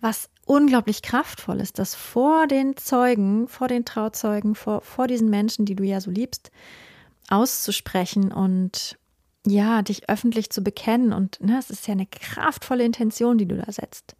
was 0.00 0.28
unglaublich 0.44 1.02
kraftvoll 1.02 1.60
ist, 1.60 1.78
das 1.78 1.94
vor 1.94 2.48
den 2.48 2.76
Zeugen, 2.76 3.46
vor 3.46 3.68
den 3.68 3.84
Trauzeugen, 3.84 4.56
vor, 4.56 4.80
vor 4.80 5.06
diesen 5.06 5.30
Menschen, 5.30 5.66
die 5.66 5.76
du 5.76 5.84
ja 5.84 6.00
so 6.00 6.10
liebst, 6.10 6.50
auszusprechen 7.30 8.32
und 8.32 8.98
ja, 9.46 9.82
dich 9.82 10.08
öffentlich 10.08 10.50
zu 10.50 10.64
bekennen. 10.64 11.12
Und 11.12 11.38
ne, 11.42 11.58
es 11.60 11.70
ist 11.70 11.86
ja 11.86 11.92
eine 11.92 12.06
kraftvolle 12.06 12.84
Intention, 12.84 13.38
die 13.38 13.46
du 13.46 13.56
da 13.56 13.70
setzt. 13.70 14.16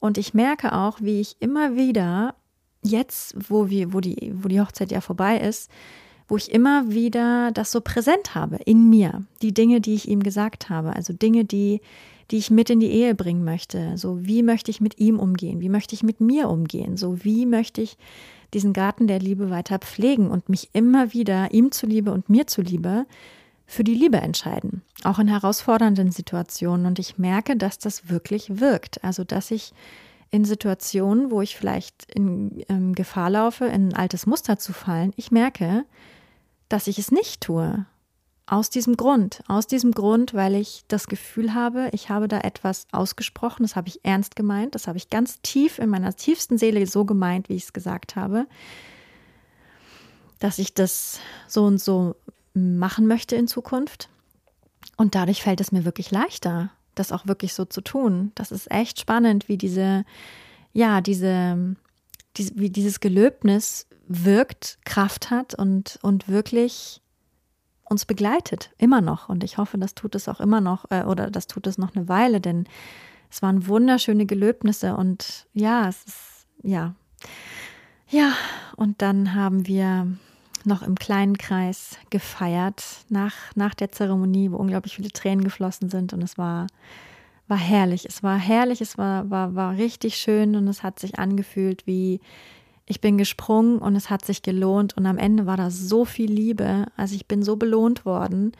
Und 0.00 0.18
ich 0.18 0.34
merke 0.34 0.72
auch, 0.72 1.00
wie 1.00 1.20
ich 1.20 1.36
immer 1.40 1.76
wieder, 1.76 2.34
jetzt, 2.86 3.34
wo, 3.48 3.68
wir, 3.68 3.92
wo, 3.92 4.00
die, 4.00 4.32
wo 4.34 4.48
die 4.48 4.60
Hochzeit 4.60 4.90
ja 4.90 5.00
vorbei 5.00 5.38
ist, 5.38 5.70
wo 6.28 6.36
ich 6.36 6.50
immer 6.50 6.90
wieder 6.90 7.52
das 7.52 7.70
so 7.70 7.80
präsent 7.80 8.34
habe 8.34 8.56
in 8.64 8.90
mir, 8.90 9.24
die 9.42 9.54
Dinge, 9.54 9.80
die 9.80 9.94
ich 9.94 10.08
ihm 10.08 10.22
gesagt 10.22 10.68
habe, 10.68 10.94
also 10.94 11.12
Dinge, 11.12 11.44
die, 11.44 11.80
die 12.30 12.38
ich 12.38 12.50
mit 12.50 12.70
in 12.70 12.80
die 12.80 12.90
Ehe 12.90 13.14
bringen 13.14 13.44
möchte. 13.44 13.96
So, 13.96 14.24
wie 14.24 14.42
möchte 14.42 14.70
ich 14.70 14.80
mit 14.80 14.98
ihm 14.98 15.20
umgehen? 15.20 15.60
Wie 15.60 15.68
möchte 15.68 15.94
ich 15.94 16.02
mit 16.02 16.20
mir 16.20 16.48
umgehen? 16.48 16.96
So, 16.96 17.24
wie 17.24 17.46
möchte 17.46 17.80
ich 17.80 17.96
diesen 18.54 18.72
Garten 18.72 19.06
der 19.06 19.20
Liebe 19.20 19.50
weiter 19.50 19.78
pflegen 19.78 20.30
und 20.30 20.48
mich 20.48 20.70
immer 20.72 21.12
wieder 21.12 21.52
ihm 21.52 21.70
zuliebe 21.70 22.12
und 22.12 22.28
mir 22.28 22.46
zuliebe 22.46 23.06
für 23.66 23.84
die 23.84 23.94
Liebe 23.94 24.18
entscheiden, 24.18 24.82
auch 25.02 25.18
in 25.18 25.26
herausfordernden 25.26 26.12
Situationen. 26.12 26.86
Und 26.86 26.98
ich 26.98 27.18
merke, 27.18 27.56
dass 27.56 27.78
das 27.78 28.08
wirklich 28.08 28.60
wirkt. 28.60 29.02
Also, 29.02 29.24
dass 29.24 29.50
ich 29.50 29.72
in 30.36 30.44
Situationen, 30.44 31.30
wo 31.30 31.40
ich 31.40 31.56
vielleicht 31.56 32.04
in 32.14 32.62
ähm, 32.68 32.94
Gefahr 32.94 33.30
laufe, 33.30 33.64
in 33.64 33.88
ein 33.88 33.94
altes 33.94 34.26
Muster 34.26 34.58
zu 34.58 34.72
fallen, 34.72 35.12
ich 35.16 35.30
merke, 35.30 35.84
dass 36.68 36.86
ich 36.86 36.98
es 36.98 37.10
nicht 37.10 37.40
tue. 37.40 37.86
Aus 38.44 38.70
diesem 38.70 38.96
Grund, 38.96 39.42
aus 39.48 39.66
diesem 39.66 39.92
Grund, 39.92 40.34
weil 40.34 40.54
ich 40.54 40.84
das 40.88 41.08
Gefühl 41.08 41.54
habe, 41.54 41.88
ich 41.92 42.10
habe 42.10 42.28
da 42.28 42.40
etwas 42.40 42.86
ausgesprochen, 42.92 43.62
das 43.64 43.74
habe 43.74 43.88
ich 43.88 44.04
ernst 44.04 44.36
gemeint, 44.36 44.74
das 44.74 44.86
habe 44.86 44.98
ich 44.98 45.10
ganz 45.10 45.40
tief 45.40 45.78
in 45.78 45.88
meiner 45.88 46.14
tiefsten 46.14 46.58
Seele 46.58 46.86
so 46.86 47.04
gemeint, 47.04 47.48
wie 47.48 47.54
ich 47.56 47.64
es 47.64 47.72
gesagt 47.72 48.14
habe, 48.14 48.46
dass 50.38 50.58
ich 50.58 50.74
das 50.74 51.18
so 51.48 51.64
und 51.64 51.78
so 51.78 52.14
machen 52.52 53.06
möchte 53.06 53.36
in 53.36 53.48
Zukunft. 53.48 54.10
Und 54.96 55.14
dadurch 55.14 55.42
fällt 55.42 55.60
es 55.60 55.72
mir 55.72 55.84
wirklich 55.84 56.10
leichter, 56.10 56.70
das 56.98 57.12
auch 57.12 57.26
wirklich 57.26 57.54
so 57.54 57.64
zu 57.64 57.80
tun. 57.80 58.32
Das 58.34 58.50
ist 58.50 58.70
echt 58.70 58.98
spannend, 59.00 59.48
wie 59.48 59.56
diese, 59.56 60.04
ja, 60.72 61.00
diese, 61.00 61.76
diese 62.36 62.52
wie 62.56 62.70
dieses 62.70 63.00
Gelöbnis 63.00 63.86
wirkt, 64.08 64.78
Kraft 64.84 65.30
hat 65.30 65.54
und, 65.54 65.98
und 66.02 66.28
wirklich 66.28 67.00
uns 67.84 68.04
begleitet, 68.04 68.70
immer 68.78 69.00
noch. 69.00 69.28
Und 69.28 69.44
ich 69.44 69.58
hoffe, 69.58 69.78
das 69.78 69.94
tut 69.94 70.14
es 70.14 70.28
auch 70.28 70.40
immer 70.40 70.60
noch 70.60 70.90
äh, 70.90 71.04
oder 71.04 71.30
das 71.30 71.46
tut 71.46 71.66
es 71.66 71.78
noch 71.78 71.94
eine 71.94 72.08
Weile, 72.08 72.40
denn 72.40 72.66
es 73.30 73.42
waren 73.42 73.66
wunderschöne 73.66 74.26
Gelöbnisse 74.26 74.96
und 74.96 75.46
ja, 75.52 75.88
es 75.88 76.04
ist, 76.04 76.46
ja. 76.62 76.94
Ja, 78.08 78.32
und 78.76 79.02
dann 79.02 79.34
haben 79.34 79.66
wir 79.66 80.16
noch 80.66 80.82
im 80.82 80.96
kleinen 80.96 81.38
Kreis 81.38 81.98
gefeiert 82.10 82.84
nach, 83.08 83.34
nach 83.54 83.74
der 83.74 83.92
Zeremonie, 83.92 84.50
wo 84.50 84.56
unglaublich 84.56 84.96
viele 84.96 85.10
Tränen 85.10 85.44
geflossen 85.44 85.88
sind 85.88 86.12
und 86.12 86.22
es 86.22 86.36
war, 86.36 86.66
war 87.48 87.58
herrlich. 87.58 88.06
Es 88.06 88.22
war 88.22 88.36
herrlich, 88.36 88.80
es 88.80 88.98
war, 88.98 89.30
war, 89.30 89.54
war 89.54 89.76
richtig 89.76 90.16
schön 90.16 90.56
und 90.56 90.66
es 90.68 90.82
hat 90.82 90.98
sich 90.98 91.18
angefühlt 91.18 91.86
wie, 91.86 92.20
ich 92.86 93.00
bin 93.00 93.18
gesprungen 93.18 93.78
und 93.78 93.96
es 93.96 94.10
hat 94.10 94.24
sich 94.24 94.42
gelohnt 94.42 94.96
und 94.96 95.06
am 95.06 95.18
Ende 95.18 95.46
war 95.46 95.56
da 95.56 95.70
so 95.70 96.04
viel 96.04 96.30
Liebe. 96.30 96.86
Also 96.96 97.14
ich 97.14 97.26
bin 97.26 97.42
so 97.42 97.56
belohnt 97.56 98.04
worden 98.04 98.52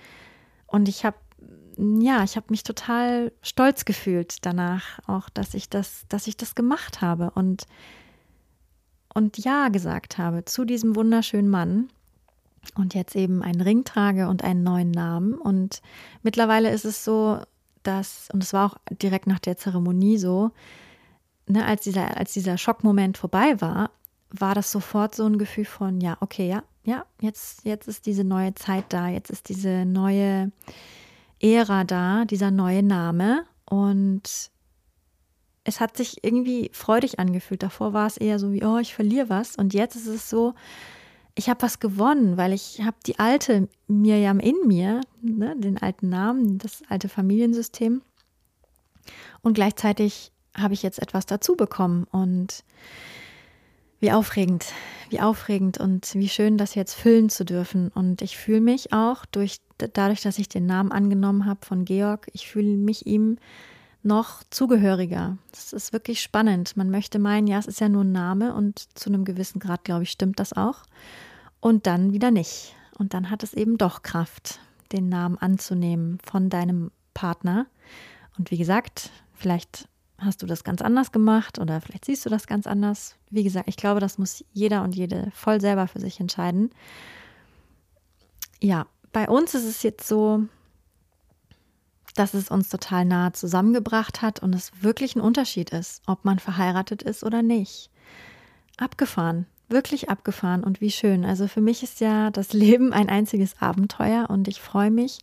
und 0.66 0.88
ich 0.88 1.04
habe 1.04 1.16
ja, 1.78 2.24
ich 2.24 2.36
habe 2.36 2.46
mich 2.48 2.62
total 2.62 3.32
stolz 3.42 3.84
gefühlt 3.84 4.46
danach 4.46 4.98
auch, 5.06 5.28
dass 5.28 5.52
ich 5.52 5.68
das, 5.68 6.06
dass 6.08 6.26
ich 6.26 6.38
das 6.38 6.54
gemacht 6.54 7.02
habe 7.02 7.30
und 7.32 7.66
und 9.12 9.38
ja 9.38 9.68
gesagt 9.68 10.18
habe 10.18 10.44
zu 10.44 10.64
diesem 10.64 10.96
wunderschönen 10.96 11.48
Mann 11.48 11.88
und 12.74 12.94
jetzt 12.94 13.16
eben 13.16 13.42
einen 13.42 13.60
Ring 13.60 13.84
trage 13.84 14.28
und 14.28 14.42
einen 14.44 14.62
neuen 14.62 14.90
Namen 14.90 15.34
und 15.34 15.82
mittlerweile 16.22 16.70
ist 16.70 16.84
es 16.84 17.04
so, 17.04 17.40
dass 17.82 18.28
und 18.32 18.42
es 18.42 18.52
war 18.52 18.72
auch 18.72 18.76
direkt 18.90 19.26
nach 19.26 19.38
der 19.38 19.56
Zeremonie 19.56 20.18
so, 20.18 20.50
ne, 21.46 21.64
als 21.64 21.82
dieser 21.84 22.16
als 22.16 22.32
dieser 22.32 22.58
Schockmoment 22.58 23.18
vorbei 23.18 23.60
war, 23.60 23.90
war 24.30 24.54
das 24.54 24.72
sofort 24.72 25.14
so 25.14 25.26
ein 25.26 25.38
Gefühl 25.38 25.64
von, 25.64 26.00
ja, 26.00 26.16
okay, 26.20 26.48
ja, 26.48 26.62
ja, 26.86 27.04
jetzt, 27.20 27.64
jetzt 27.64 27.88
ist 27.88 28.06
diese 28.06 28.24
neue 28.24 28.54
Zeit 28.54 28.84
da, 28.90 29.08
jetzt 29.08 29.30
ist 29.30 29.48
diese 29.48 29.84
neue 29.84 30.52
Ära 31.40 31.84
da, 31.84 32.24
dieser 32.24 32.50
neue 32.50 32.82
Name. 32.82 33.44
Und 33.68 34.50
es 35.64 35.80
hat 35.80 35.96
sich 35.96 36.22
irgendwie 36.22 36.70
freudig 36.72 37.18
angefühlt. 37.18 37.62
Davor 37.62 37.92
war 37.92 38.06
es 38.06 38.16
eher 38.16 38.38
so 38.38 38.52
wie, 38.52 38.64
oh, 38.64 38.78
ich 38.78 38.94
verliere 38.94 39.28
was. 39.28 39.56
Und 39.56 39.74
jetzt 39.74 39.96
ist 39.96 40.06
es 40.06 40.30
so, 40.30 40.54
ich 41.36 41.50
habe 41.50 41.62
was 41.62 41.78
gewonnen, 41.78 42.36
weil 42.36 42.52
ich 42.52 42.82
habe 42.82 42.96
die 43.06 43.18
alte 43.18 43.68
Mirjam 43.86 44.40
in 44.40 44.56
mir, 44.66 45.02
ne, 45.20 45.54
den 45.56 45.78
alten 45.80 46.08
Namen, 46.08 46.58
das 46.58 46.82
alte 46.88 47.08
Familiensystem. 47.08 48.02
Und 49.42 49.54
gleichzeitig 49.54 50.32
habe 50.56 50.74
ich 50.74 50.82
jetzt 50.82 51.00
etwas 51.00 51.26
dazu 51.26 51.54
bekommen. 51.54 52.04
Und 52.10 52.64
wie 54.00 54.12
aufregend, 54.12 54.66
wie 55.10 55.20
aufregend 55.20 55.78
und 55.78 56.14
wie 56.14 56.28
schön, 56.28 56.56
das 56.56 56.74
jetzt 56.74 56.94
füllen 56.94 57.28
zu 57.28 57.44
dürfen. 57.44 57.88
Und 57.88 58.22
ich 58.22 58.38
fühle 58.38 58.62
mich 58.62 58.92
auch 58.94 59.26
durch, 59.26 59.60
dadurch, 59.78 60.22
dass 60.22 60.38
ich 60.38 60.48
den 60.48 60.66
Namen 60.66 60.90
angenommen 60.90 61.44
habe 61.44 61.64
von 61.64 61.84
Georg, 61.84 62.28
ich 62.32 62.48
fühle 62.48 62.76
mich 62.76 63.06
ihm 63.06 63.36
noch 64.02 64.42
zugehöriger. 64.50 65.36
Das 65.50 65.72
ist 65.72 65.92
wirklich 65.92 66.22
spannend. 66.22 66.76
Man 66.76 66.90
möchte 66.90 67.18
meinen, 67.18 67.46
ja, 67.46 67.58
es 67.58 67.66
ist 67.66 67.80
ja 67.80 67.88
nur 67.88 68.04
ein 68.04 68.12
Name 68.12 68.54
und 68.54 68.78
zu 68.96 69.10
einem 69.10 69.24
gewissen 69.24 69.58
Grad, 69.58 69.84
glaube 69.84 70.04
ich, 70.04 70.10
stimmt 70.10 70.40
das 70.40 70.52
auch. 70.52 70.84
Und 71.66 71.86
dann 71.86 72.12
wieder 72.12 72.30
nicht. 72.30 72.76
Und 72.98 73.12
dann 73.12 73.30
hat 73.30 73.42
es 73.42 73.52
eben 73.52 73.76
doch 73.76 74.02
Kraft, 74.02 74.60
den 74.92 75.08
Namen 75.08 75.36
anzunehmen 75.38 76.18
von 76.24 76.48
deinem 76.48 76.90
Partner. 77.12 77.66
Und 78.38 78.50
wie 78.50 78.58
gesagt, 78.58 79.10
Vielleicht 79.36 79.88
hast 80.18 80.42
du 80.42 80.46
das 80.46 80.64
ganz 80.64 80.80
anders 80.80 81.12
gemacht 81.12 81.58
oder 81.58 81.80
vielleicht 81.80 82.06
siehst 82.06 82.24
du 82.24 82.30
das 82.30 82.46
ganz 82.46 82.66
anders. 82.66 83.16
Wie 83.30 83.44
gesagt, 83.44 83.68
ich 83.68 83.76
glaube, 83.76 84.00
das 84.00 84.16
muss 84.16 84.44
jeder 84.52 84.82
und 84.82 84.96
jede 84.96 85.30
voll 85.34 85.60
selber 85.60 85.86
für 85.86 86.00
sich 86.00 86.18
entscheiden. 86.20 86.70
Ja, 88.62 88.86
bei 89.12 89.28
uns 89.28 89.54
ist 89.54 89.66
es 89.66 89.82
jetzt 89.82 90.08
so, 90.08 90.44
dass 92.14 92.32
es 92.32 92.48
uns 92.50 92.70
total 92.70 93.04
nah 93.04 93.34
zusammengebracht 93.34 94.22
hat 94.22 94.40
und 94.40 94.54
es 94.54 94.72
wirklich 94.82 95.14
ein 95.16 95.20
Unterschied 95.20 95.70
ist, 95.70 96.02
ob 96.06 96.24
man 96.24 96.38
verheiratet 96.38 97.02
ist 97.02 97.22
oder 97.22 97.42
nicht. 97.42 97.90
Abgefahren, 98.78 99.46
wirklich 99.68 100.08
abgefahren 100.08 100.64
und 100.64 100.80
wie 100.80 100.90
schön. 100.90 101.24
Also 101.24 101.48
für 101.48 101.60
mich 101.60 101.82
ist 101.82 102.00
ja 102.00 102.30
das 102.30 102.52
Leben 102.52 102.92
ein 102.92 103.08
einziges 103.08 103.60
Abenteuer 103.60 104.28
und 104.30 104.48
ich 104.48 104.60
freue 104.60 104.90
mich, 104.90 105.18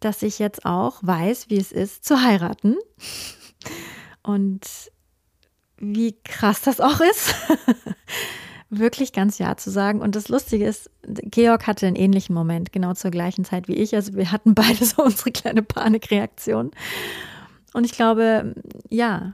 dass 0.00 0.22
ich 0.22 0.38
jetzt 0.38 0.64
auch 0.64 0.98
weiß, 1.02 1.50
wie 1.50 1.58
es 1.58 1.72
ist 1.72 2.04
zu 2.04 2.22
heiraten 2.22 2.76
und 4.22 4.66
wie 5.78 6.16
krass 6.24 6.60
das 6.62 6.80
auch 6.80 7.00
ist. 7.00 7.34
wirklich 8.70 9.12
ganz 9.12 9.38
Ja 9.38 9.56
zu 9.56 9.70
sagen. 9.70 10.00
Und 10.00 10.14
das 10.14 10.28
Lustige 10.28 10.66
ist, 10.66 10.90
Georg 11.02 11.66
hatte 11.66 11.86
einen 11.86 11.96
ähnlichen 11.96 12.34
Moment, 12.34 12.72
genau 12.72 12.94
zur 12.94 13.10
gleichen 13.10 13.44
Zeit 13.44 13.68
wie 13.68 13.74
ich. 13.74 13.94
Also 13.94 14.14
wir 14.14 14.30
hatten 14.30 14.54
beide 14.54 14.84
so 14.84 15.02
unsere 15.04 15.30
kleine 15.30 15.62
Panikreaktion. 15.62 16.70
Und 17.72 17.84
ich 17.84 17.92
glaube, 17.92 18.54
ja, 18.88 19.32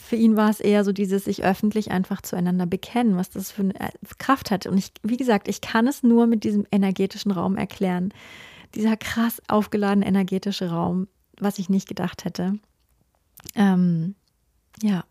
für 0.00 0.16
ihn 0.16 0.36
war 0.36 0.50
es 0.50 0.60
eher 0.60 0.84
so 0.84 0.92
dieses 0.92 1.24
sich 1.24 1.44
öffentlich 1.44 1.90
einfach 1.90 2.22
zueinander 2.22 2.66
bekennen, 2.66 3.16
was 3.16 3.30
das 3.30 3.52
für 3.52 3.62
eine 3.62 3.74
Kraft 4.18 4.50
hat. 4.50 4.66
Und 4.66 4.78
ich, 4.78 4.92
wie 5.02 5.16
gesagt, 5.16 5.48
ich 5.48 5.60
kann 5.60 5.86
es 5.86 6.02
nur 6.02 6.26
mit 6.26 6.44
diesem 6.44 6.66
energetischen 6.72 7.30
Raum 7.30 7.56
erklären. 7.56 8.12
Dieser 8.74 8.96
krass 8.96 9.42
aufgeladene 9.48 10.06
energetische 10.06 10.70
Raum, 10.70 11.08
was 11.38 11.58
ich 11.58 11.68
nicht 11.68 11.88
gedacht 11.88 12.24
hätte. 12.24 12.54
Ähm, 13.54 14.14
ja, 14.82 15.04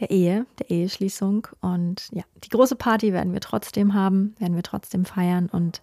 der 0.00 0.10
Ehe, 0.10 0.46
der 0.58 0.70
Eheschließung. 0.70 1.46
Und 1.60 2.08
ja, 2.12 2.22
die 2.42 2.48
große 2.48 2.76
Party 2.76 3.12
werden 3.12 3.32
wir 3.32 3.40
trotzdem 3.40 3.94
haben, 3.94 4.34
werden 4.38 4.56
wir 4.56 4.62
trotzdem 4.62 5.04
feiern 5.04 5.48
und 5.48 5.82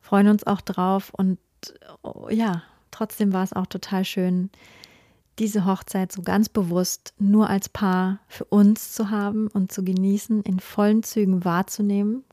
freuen 0.00 0.28
uns 0.28 0.46
auch 0.46 0.60
drauf. 0.60 1.12
Und 1.14 1.38
oh, 2.02 2.28
ja, 2.30 2.62
trotzdem 2.90 3.32
war 3.32 3.44
es 3.44 3.52
auch 3.52 3.66
total 3.66 4.04
schön, 4.04 4.50
diese 5.38 5.66
Hochzeit 5.66 6.12
so 6.12 6.22
ganz 6.22 6.48
bewusst 6.48 7.14
nur 7.18 7.50
als 7.50 7.68
Paar 7.68 8.20
für 8.26 8.44
uns 8.44 8.92
zu 8.92 9.10
haben 9.10 9.48
und 9.48 9.70
zu 9.70 9.84
genießen, 9.84 10.42
in 10.42 10.60
vollen 10.60 11.02
Zügen 11.02 11.44
wahrzunehmen. 11.44 12.24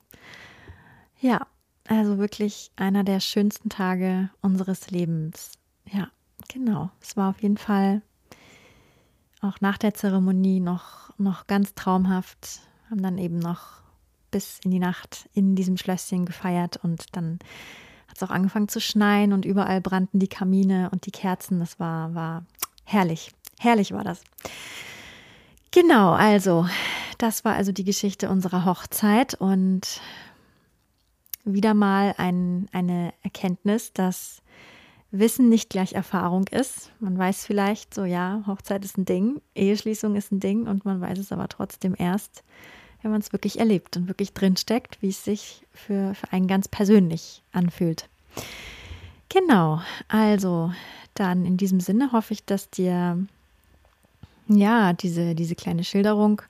Ja, 1.20 1.48
also 1.88 2.18
wirklich 2.18 2.72
einer 2.76 3.04
der 3.04 3.20
schönsten 3.20 3.70
Tage 3.70 4.30
unseres 4.42 4.90
Lebens. 4.90 5.52
Ja, 5.92 6.08
genau. 6.48 6.92
Es 7.02 7.18
war 7.18 7.30
auf 7.30 7.42
jeden 7.42 7.58
Fall 7.58 8.02
auch 9.42 9.60
nach 9.60 9.78
der 9.78 9.94
Zeremonie 9.94 10.62
noch, 10.62 11.18
noch 11.18 11.48
ganz 11.48 11.74
traumhaft. 11.76 12.62
Haben 12.90 13.02
dann 13.02 13.18
eben 13.18 13.40
noch 13.40 13.82
bis 14.32 14.60
in 14.64 14.72
die 14.72 14.80
Nacht 14.80 15.30
in 15.34 15.56
diesem 15.56 15.78
Schlösschen 15.78 16.26
gefeiert 16.26 16.78
und 16.78 17.16
dann 17.16 17.40
hat 18.08 18.18
es 18.18 18.24
auch 18.24 18.32
angefangen 18.32 18.68
zu 18.68 18.80
schneien 18.80 19.34
und 19.34 19.46
überall 19.46 19.82
brannten 19.82 20.20
die 20.20 20.28
Kamine 20.28 20.90
und 20.92 21.06
die 21.06 21.12
Kerzen. 21.12 21.60
Das 21.60 21.80
war, 21.80 22.16
war 22.16 22.46
herrlich. 22.84 23.32
Herrlich 23.60 23.92
war 23.94 24.04
das. 24.04 24.22
Genau, 25.72 26.12
also 26.12 26.68
das 27.18 27.46
war 27.46 27.56
also 27.56 27.72
die 27.72 27.84
Geschichte 27.84 28.30
unserer 28.30 28.66
Hochzeit 28.66 29.34
und 29.36 30.02
wieder 31.46 31.74
mal 31.74 32.14
ein, 32.18 32.68
eine 32.72 33.14
Erkenntnis, 33.24 33.94
dass 33.94 34.42
Wissen 35.12 35.50
nicht 35.50 35.70
gleich 35.70 35.94
Erfahrung 35.94 36.48
ist. 36.48 36.92
Man 37.00 37.18
weiß 37.18 37.46
vielleicht 37.46 37.94
so, 37.94 38.04
ja, 38.04 38.44
Hochzeit 38.48 38.84
ist 38.84 38.98
ein 38.98 39.06
Ding, 39.06 39.42
Eheschließung 39.54 40.16
ist 40.16 40.32
ein 40.32 40.40
Ding 40.40 40.68
und 40.68 40.86
man 40.86 41.02
weiß 41.02 41.20
es 41.20 41.32
aber 41.32 41.48
trotzdem 41.50 41.96
erst, 41.98 42.44
wenn 43.02 43.12
man 43.12 43.22
es 43.22 43.32
wirklich 43.32 43.60
erlebt 43.60 43.96
und 43.98 44.08
wirklich 44.08 44.34
drinsteckt, 44.34 45.02
wie 45.02 45.10
es 45.10 45.24
sich 45.24 45.66
für, 45.72 46.16
für 46.16 46.32
einen 46.32 46.48
ganz 46.48 46.68
persönlich 46.68 47.44
anfühlt. 47.52 48.10
Genau, 49.34 49.82
also 50.10 50.72
dann 51.16 51.46
in 51.46 51.58
diesem 51.58 51.80
Sinne 51.80 52.12
hoffe 52.12 52.34
ich, 52.34 52.46
dass 52.46 52.70
dir 52.70 53.26
ja 54.48 54.94
diese, 54.94 55.34
diese 55.34 55.56
kleine 55.56 55.84
Schilderung 55.84 56.44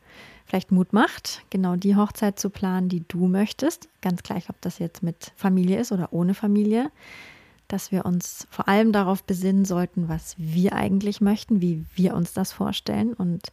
vielleicht 0.45 0.71
Mut 0.71 0.91
macht, 0.91 1.43
genau 1.49 1.77
die 1.77 1.95
Hochzeit 1.95 2.37
zu 2.37 2.49
planen, 2.49 2.89
die 2.89 3.03
du 3.07 3.27
möchtest. 3.27 3.87
Ganz 4.01 4.21
gleich, 4.21 4.49
ob 4.49 4.59
das 4.61 4.79
jetzt 4.79 5.01
mit 5.01 5.31
Familie 5.35 5.79
ist 5.79 5.91
oder 5.91 6.11
ohne 6.11 6.33
Familie 6.33 6.91
dass 7.73 7.91
wir 7.91 8.05
uns 8.05 8.47
vor 8.51 8.67
allem 8.67 8.91
darauf 8.91 9.23
besinnen 9.23 9.65
sollten, 9.65 10.07
was 10.07 10.35
wir 10.37 10.73
eigentlich 10.73 11.21
möchten, 11.21 11.59
wie 11.59 11.83
wir 11.95 12.13
uns 12.13 12.31
das 12.33 12.51
vorstellen. 12.51 13.13
Und 13.13 13.51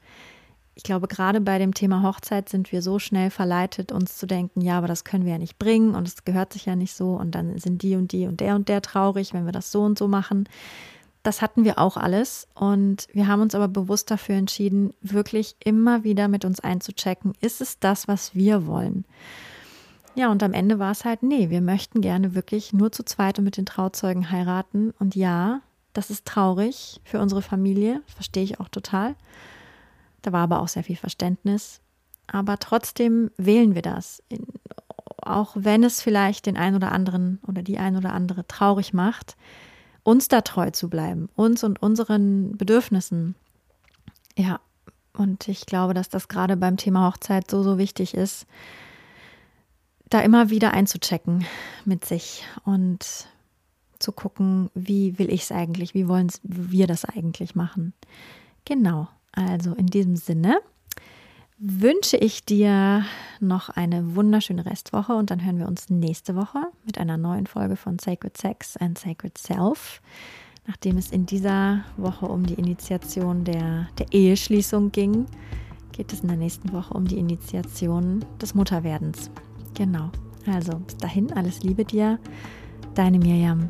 ich 0.81 0.85
glaube, 0.85 1.09
gerade 1.09 1.43
bei 1.43 1.59
dem 1.59 1.75
Thema 1.75 2.03
Hochzeit 2.03 2.49
sind 2.49 2.73
wir 2.73 2.81
so 2.81 2.99
schnell 2.99 3.29
verleitet, 3.29 3.93
uns 3.93 4.17
zu 4.17 4.27
denken, 4.27 4.63
ja, 4.63 4.79
aber 4.79 4.87
das 4.87 5.05
können 5.05 5.27
wir 5.27 5.33
ja 5.33 5.39
nicht 5.39 5.59
bringen 5.59 5.95
und 5.95 6.09
es 6.09 6.25
gehört 6.25 6.55
sich 6.55 6.65
ja 6.65 6.75
nicht 6.75 6.95
so 6.95 7.17
und 7.17 7.35
dann 7.35 7.59
sind 7.59 7.83
die 7.83 7.97
und 7.97 8.13
die 8.13 8.27
und 8.27 8.41
der 8.41 8.55
und 8.55 8.71
der 8.71 8.81
traurig, 8.81 9.35
wenn 9.35 9.45
wir 9.45 9.53
das 9.53 9.71
so 9.73 9.83
und 9.83 9.99
so 9.99 10.09
machen. 10.09 10.49
Das 11.23 11.43
hatten 11.43 11.65
wir 11.65 11.79
auch 11.79 11.99
alles 11.99 12.49
und 12.55 13.09
wir 13.13 13.29
haben 13.29 13.43
uns 13.43 13.55
aber 13.55 13.69
bewusst 13.69 14.11
dafür 14.11 14.37
entschieden, 14.37 14.95
wirklich 15.03 15.55
immer 15.63 16.03
wieder 16.03 16.29
mit 16.29 16.47
uns 16.47 16.61
einzuchecken, 16.61 17.35
ist 17.43 17.61
es 17.61 17.79
das, 17.79 18.09
was 18.09 18.35
wir 18.35 18.67
wollen? 18.67 19.05
Ja, 20.15 20.31
und 20.31 20.43
am 20.43 20.55
Ende 20.55 20.79
war 20.79 20.93
es 20.93 21.05
halt, 21.05 21.23
nee, 21.23 21.51
wir 21.51 21.61
möchten 21.61 22.01
gerne 22.01 22.35
wirklich 22.35 22.73
nur 22.73 22.91
zu 22.91 23.05
zweit 23.05 23.39
und 23.39 23.45
mit 23.45 23.59
den 23.59 23.67
Trauzeugen 23.67 24.31
heiraten. 24.31 24.95
Und 24.99 25.15
ja, 25.15 25.61
das 25.93 26.09
ist 26.09 26.25
traurig 26.25 27.03
für 27.05 27.21
unsere 27.21 27.43
Familie, 27.43 28.01
verstehe 28.07 28.45
ich 28.45 28.61
auch 28.61 28.69
total. 28.69 29.15
Da 30.23 30.33
war 30.33 30.43
aber 30.43 30.61
auch 30.61 30.69
sehr 30.69 30.85
viel 30.85 30.97
Verständnis. 30.97 31.81
Aber 32.27 32.59
trotzdem 32.59 33.31
wählen 33.37 33.75
wir 33.75 33.83
das. 33.83 34.23
Auch 35.23 35.53
wenn 35.55 35.83
es 35.83 36.01
vielleicht 36.01 36.47
den 36.47 36.57
einen 36.57 36.77
oder 36.77 36.93
anderen 36.93 37.41
oder 37.47 37.63
die 37.63 37.79
ein 37.79 37.97
oder 37.97 38.13
andere 38.13 38.47
traurig 38.47 38.93
macht, 38.93 39.37
uns 40.03 40.29
da 40.29 40.41
treu 40.41 40.71
zu 40.71 40.89
bleiben, 40.89 41.29
uns 41.35 41.65
und 41.65 41.83
unseren 41.83 42.57
Bedürfnissen. 42.57 43.35
Ja, 44.37 44.61
und 45.13 45.49
ich 45.49 45.67
glaube, 45.67 45.95
dass 45.95 46.09
das 46.09 46.29
gerade 46.29 46.57
beim 46.57 46.77
Thema 46.77 47.09
Hochzeit 47.09 47.51
so, 47.51 47.63
so 47.63 47.79
wichtig 47.79 48.15
ist, 48.15 48.47
da 50.09 50.21
immer 50.21 50.51
wieder 50.51 50.73
einzuchecken 50.73 51.45
mit 51.85 52.05
sich 52.05 52.45
und 52.65 53.29
zu 53.99 54.13
gucken, 54.13 54.71
wie 54.75 55.19
will 55.19 55.31
ich 55.31 55.43
es 55.43 55.53
eigentlich, 55.53 55.95
wie 55.95 56.09
wollen 56.09 56.29
wir 56.43 56.87
das 56.87 57.05
eigentlich 57.05 57.55
machen. 57.55 57.93
Genau, 58.65 59.09
also 59.33 59.75
in 59.75 59.87
diesem 59.87 60.17
Sinne 60.17 60.61
wünsche 61.59 62.17
ich 62.17 62.45
dir 62.45 63.05
noch 63.39 63.69
eine 63.69 64.17
wunderschöne 64.17 64.65
Restwoche 64.65 65.15
und 65.15 65.31
dann 65.31 65.45
hören 65.45 65.59
wir 65.59 65.69
uns 65.69 65.91
nächste 65.91 66.35
Woche 66.35 66.59
mit 66.87 66.97
einer 66.97 67.19
neuen 67.19 67.47
Folge 67.47 67.77
von 67.77 67.99
Sacred 67.99 68.37
Sex 68.37 68.79
and 68.79 68.99
Sacred 68.99 69.37
Self. 69.37 70.01
Nachdem 70.67 70.97
es 70.97 71.11
in 71.11 71.27
dieser 71.27 71.85
Woche 71.97 72.27
um 72.27 72.47
die 72.47 72.55
Initiation 72.55 73.45
der, 73.45 73.89
der 73.99 74.07
Eheschließung 74.13 74.91
ging, 74.93 75.27
geht 75.93 76.13
es 76.13 76.21
in 76.21 76.29
der 76.29 76.37
nächsten 76.39 76.73
Woche 76.73 76.95
um 76.95 77.07
die 77.07 77.19
Initiation 77.19 78.25
des 78.41 78.55
Mutterwerdens. 78.55 79.31
Genau. 79.75 80.11
Also 80.47 80.79
bis 80.79 80.97
dahin, 80.97 81.31
alles 81.33 81.63
Liebe 81.63 81.85
dir, 81.85 82.19
deine 82.95 83.19
Mirjam. 83.19 83.69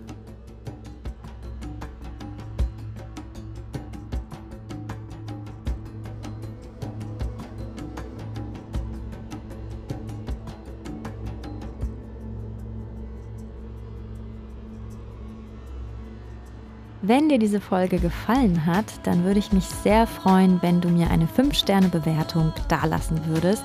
Wenn 17.10 17.28
dir 17.28 17.40
diese 17.40 17.60
Folge 17.60 17.98
gefallen 17.98 18.66
hat, 18.66 18.84
dann 19.02 19.24
würde 19.24 19.40
ich 19.40 19.50
mich 19.50 19.64
sehr 19.64 20.06
freuen, 20.06 20.62
wenn 20.62 20.80
du 20.80 20.88
mir 20.88 21.10
eine 21.10 21.26
5-Sterne-Bewertung 21.26 22.52
dalassen 22.68 23.20
würdest. 23.26 23.64